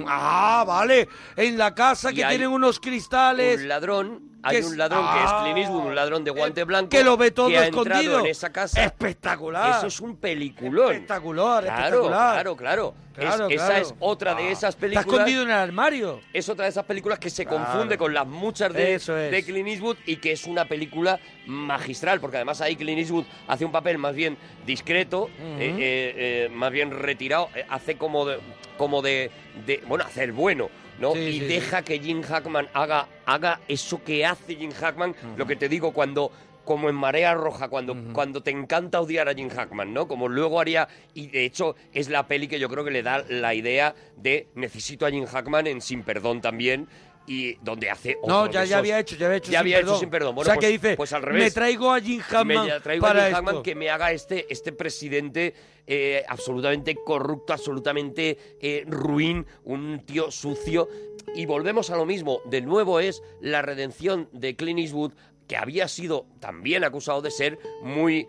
[0.06, 1.06] Ah, vale.
[1.36, 3.60] En la casa Y que tienen unos cristales.
[3.60, 6.90] Un ladrón, hay un ladrón que es Ah, Clint Eastwood, un ladrón de guante blanco.
[6.90, 8.20] que lo ve todo que ha entrado escondido.
[8.20, 8.84] en esa casa.
[8.84, 9.76] Espectacular.
[9.78, 10.92] Eso es un peliculón.
[10.92, 12.32] Espectacular, Claro, espectacular.
[12.34, 12.94] claro, claro.
[13.18, 15.06] Claro, Es- esa es otra de Ah, esas Está películas.
[15.08, 16.20] escondido en el armario.
[16.32, 17.64] Es otra de esas películas que se Claro.
[17.64, 19.32] confunde con las muchas de, Eso es.
[19.32, 23.64] de Clint Eastwood y que es una película magistral, porque además ahí Clint Eastwood hace
[23.64, 28.38] un papel más bien discreto, eh, eh, eh, más bien retirado, eh, hace como de,
[28.76, 29.32] como de,
[29.66, 31.12] de- bueno, hacer bueno, ¿no?
[31.14, 35.46] Sí, y sí, deja que Jim Hackman haga, haga eso que hace Jim Hackman, lo
[35.46, 36.30] que te digo cuando
[36.64, 40.06] como en Marea Roja, cuando, cuando te encanta odiar a Jim Hackman, ¿no?
[40.06, 43.24] Como luego haría, y de hecho es la peli que yo creo que le da
[43.26, 46.86] la idea de necesito a Jim Hackman en Sin Perdón también,
[47.28, 49.58] y donde hace No, otro ya, de ya esos- había hecho, ya había hecho ya
[49.58, 49.92] sin había perdón.
[49.94, 50.34] hecho sin perdón.
[50.38, 51.44] O sea, pues, que dice, pues al revés.
[51.44, 53.62] me traigo a Jim Hackman me traigo para a Jim Hackman esto.
[53.62, 55.54] que me haga este, este presidente
[55.86, 60.88] eh, absolutamente corrupto, absolutamente eh, ruin, un tío sucio.
[61.34, 62.40] Y volvemos a lo mismo.
[62.46, 65.12] De nuevo es la redención de Clint Eastwood,
[65.46, 68.26] que había sido también acusado de ser muy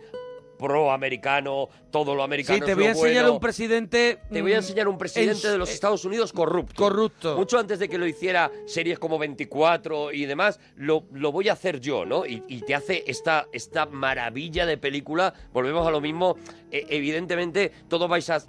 [0.60, 3.34] pro-americano, todo lo americano Sí, te es voy a enseñar bueno.
[3.34, 4.20] un presidente...
[4.32, 6.76] Te voy a mm, enseñar un presidente en- de los Estados Unidos corrupto.
[6.76, 7.36] Corrupto.
[7.38, 11.54] Mucho antes de que lo hiciera series como 24 y demás, lo, lo voy a
[11.54, 12.26] hacer yo, ¿no?
[12.26, 15.34] Y, y te hace esta, esta maravilla de película.
[15.54, 16.36] Volvemos a lo mismo.
[16.72, 18.44] Eh, evidentemente, todos vais a.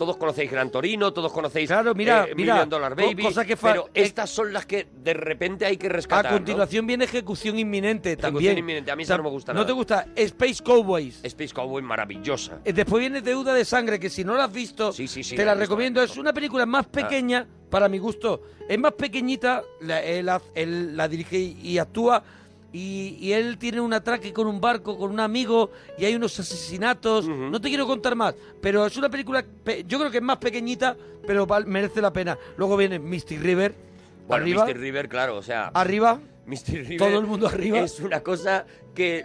[0.00, 3.22] Todos conocéis Gran Torino, todos conocéis Claro, mira, eh, mira, Million Dollar Baby.
[3.22, 6.32] cosa que pero estas son las que de repente hay que A rescatar.
[6.32, 8.56] continuación viene Ejecución Inminente Ejecución también.
[8.56, 9.66] Inminente, a mí O sea, esa no me gusta ¿No nada.
[9.66, 10.06] te gusta?
[10.16, 11.20] Space Cowboys.
[11.22, 12.60] Space Cowboy maravillosa.
[12.64, 15.36] Eh, Después viene Deuda de Sangre, que si no la has visto, Sí, sí, sí,
[15.36, 16.02] te la la visto, recomiendo.
[16.02, 18.40] Es una película más pequeña, para mi gusto.
[18.70, 20.00] Es más pequeñita, la,
[20.54, 22.22] él la dirige y actúa.
[22.72, 26.38] Y, y él tiene un atraque con un barco, con un amigo, y hay unos
[26.38, 27.26] asesinatos.
[27.26, 30.36] No te quiero contar más, pero es una película, pe- yo creo que es más
[30.36, 30.96] pequeñita,
[31.26, 32.38] pero merece la pena.
[32.56, 33.74] Luego viene Mystic River,
[34.28, 34.76] Bueno, arriba, Mr.
[34.78, 35.68] River, claro, o sea.
[35.74, 36.68] arriba, Mr.
[36.68, 37.80] River Todo el mundo arriba.
[37.80, 38.64] Es una cosa
[38.94, 39.24] que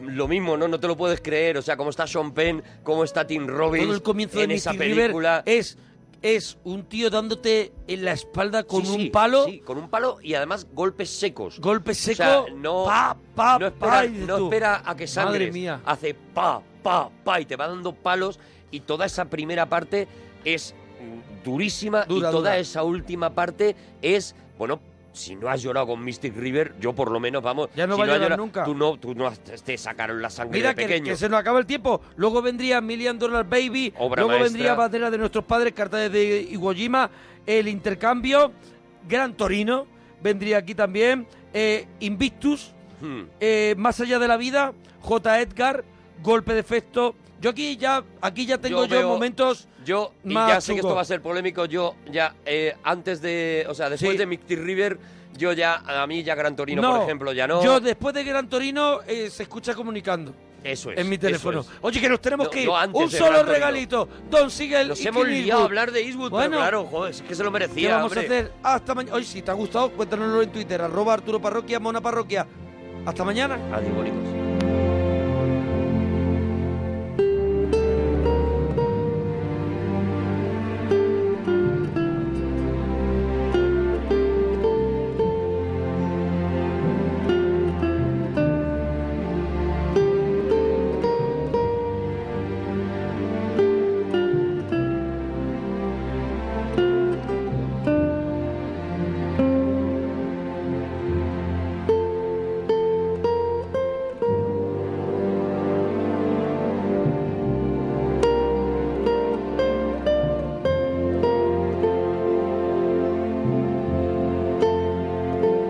[0.00, 0.66] lo mismo, ¿no?
[0.68, 1.58] No te lo puedes creer.
[1.58, 4.54] O sea, cómo está Sean Penn, cómo está Tim Robbins todo el comienzo en de
[4.56, 5.42] esa película.
[5.44, 5.76] River es,
[6.22, 9.44] es un tío dándote en la espalda con Sí, un sí, palo.
[9.44, 11.58] Sí, con un palo y además golpes secos.
[11.60, 15.40] Golpe O seco, sea, no, pa, pa, no espera, pa, no espera a que sangres.
[15.40, 15.80] Madre mía.
[15.84, 18.38] Hace pa, pa, pa y te va dando palos
[18.70, 20.06] y toda esa primera parte
[20.44, 22.58] es mm, durísima Dura, y toda dura.
[22.58, 24.80] esa última parte es, bueno,
[25.12, 28.00] si no has llorado con Mystic River, yo por lo menos, vamos, Ya no si
[28.00, 28.64] va a llorar llorado- nunca.
[28.64, 31.04] Tú no, tú no has- te sacaron la sangre Mira de que, pequeño.
[31.06, 32.00] que se nos acaba el tiempo.
[32.16, 33.92] Luego vendría Million Dollar Baby.
[33.98, 34.44] Obra luego maestra.
[34.44, 37.10] vendría Bandera de nuestros padres, Cartas de Iwo Jima,
[37.46, 38.52] El Intercambio,
[39.08, 39.86] Gran Torino.
[40.22, 43.22] Vendría aquí también eh, Invictus, Hmm.
[43.40, 45.40] eh, Más allá de la vida, J.
[45.40, 45.84] Edgar,
[46.22, 47.14] Golpe de efecto.
[47.42, 49.68] Yo aquí ya, aquí ya tengo yo, veo- momentos.
[49.84, 53.20] Yo, y más ya sé que esto va a ser polémico, yo ya, eh, antes
[53.20, 54.16] de, o sea, después Sí.
[54.18, 54.98] de Mystic River,
[55.36, 57.62] yo ya, a mí ya Gran Torino, No, por ejemplo, ya no.
[57.64, 60.32] Yo después de Gran Torino eh, se escucha comunicando.
[60.64, 60.98] Eso es.
[61.00, 61.62] en mi teléfono.
[61.62, 61.66] es.
[61.80, 62.68] Oye, que nos tenemos No, que ir.
[62.68, 64.08] no, Un solo regalito.
[64.30, 67.10] Don Sigel Nos y hemos Clint liado a hablar de Eastwood, Bueno, pero claro, joder,
[67.10, 68.20] es que se lo merecía, ¿Qué vamos hombre.
[68.20, 68.52] a hacer?
[68.62, 69.16] Hasta mañana.
[69.16, 70.80] Oye, si te ha gustado, cuéntanoslo en Twitter.
[70.80, 72.46] Arroba Arturo Parroquia, Mona Parroquia.
[73.04, 73.58] Hasta mañana.
[73.74, 74.41] Adiós, bonitos.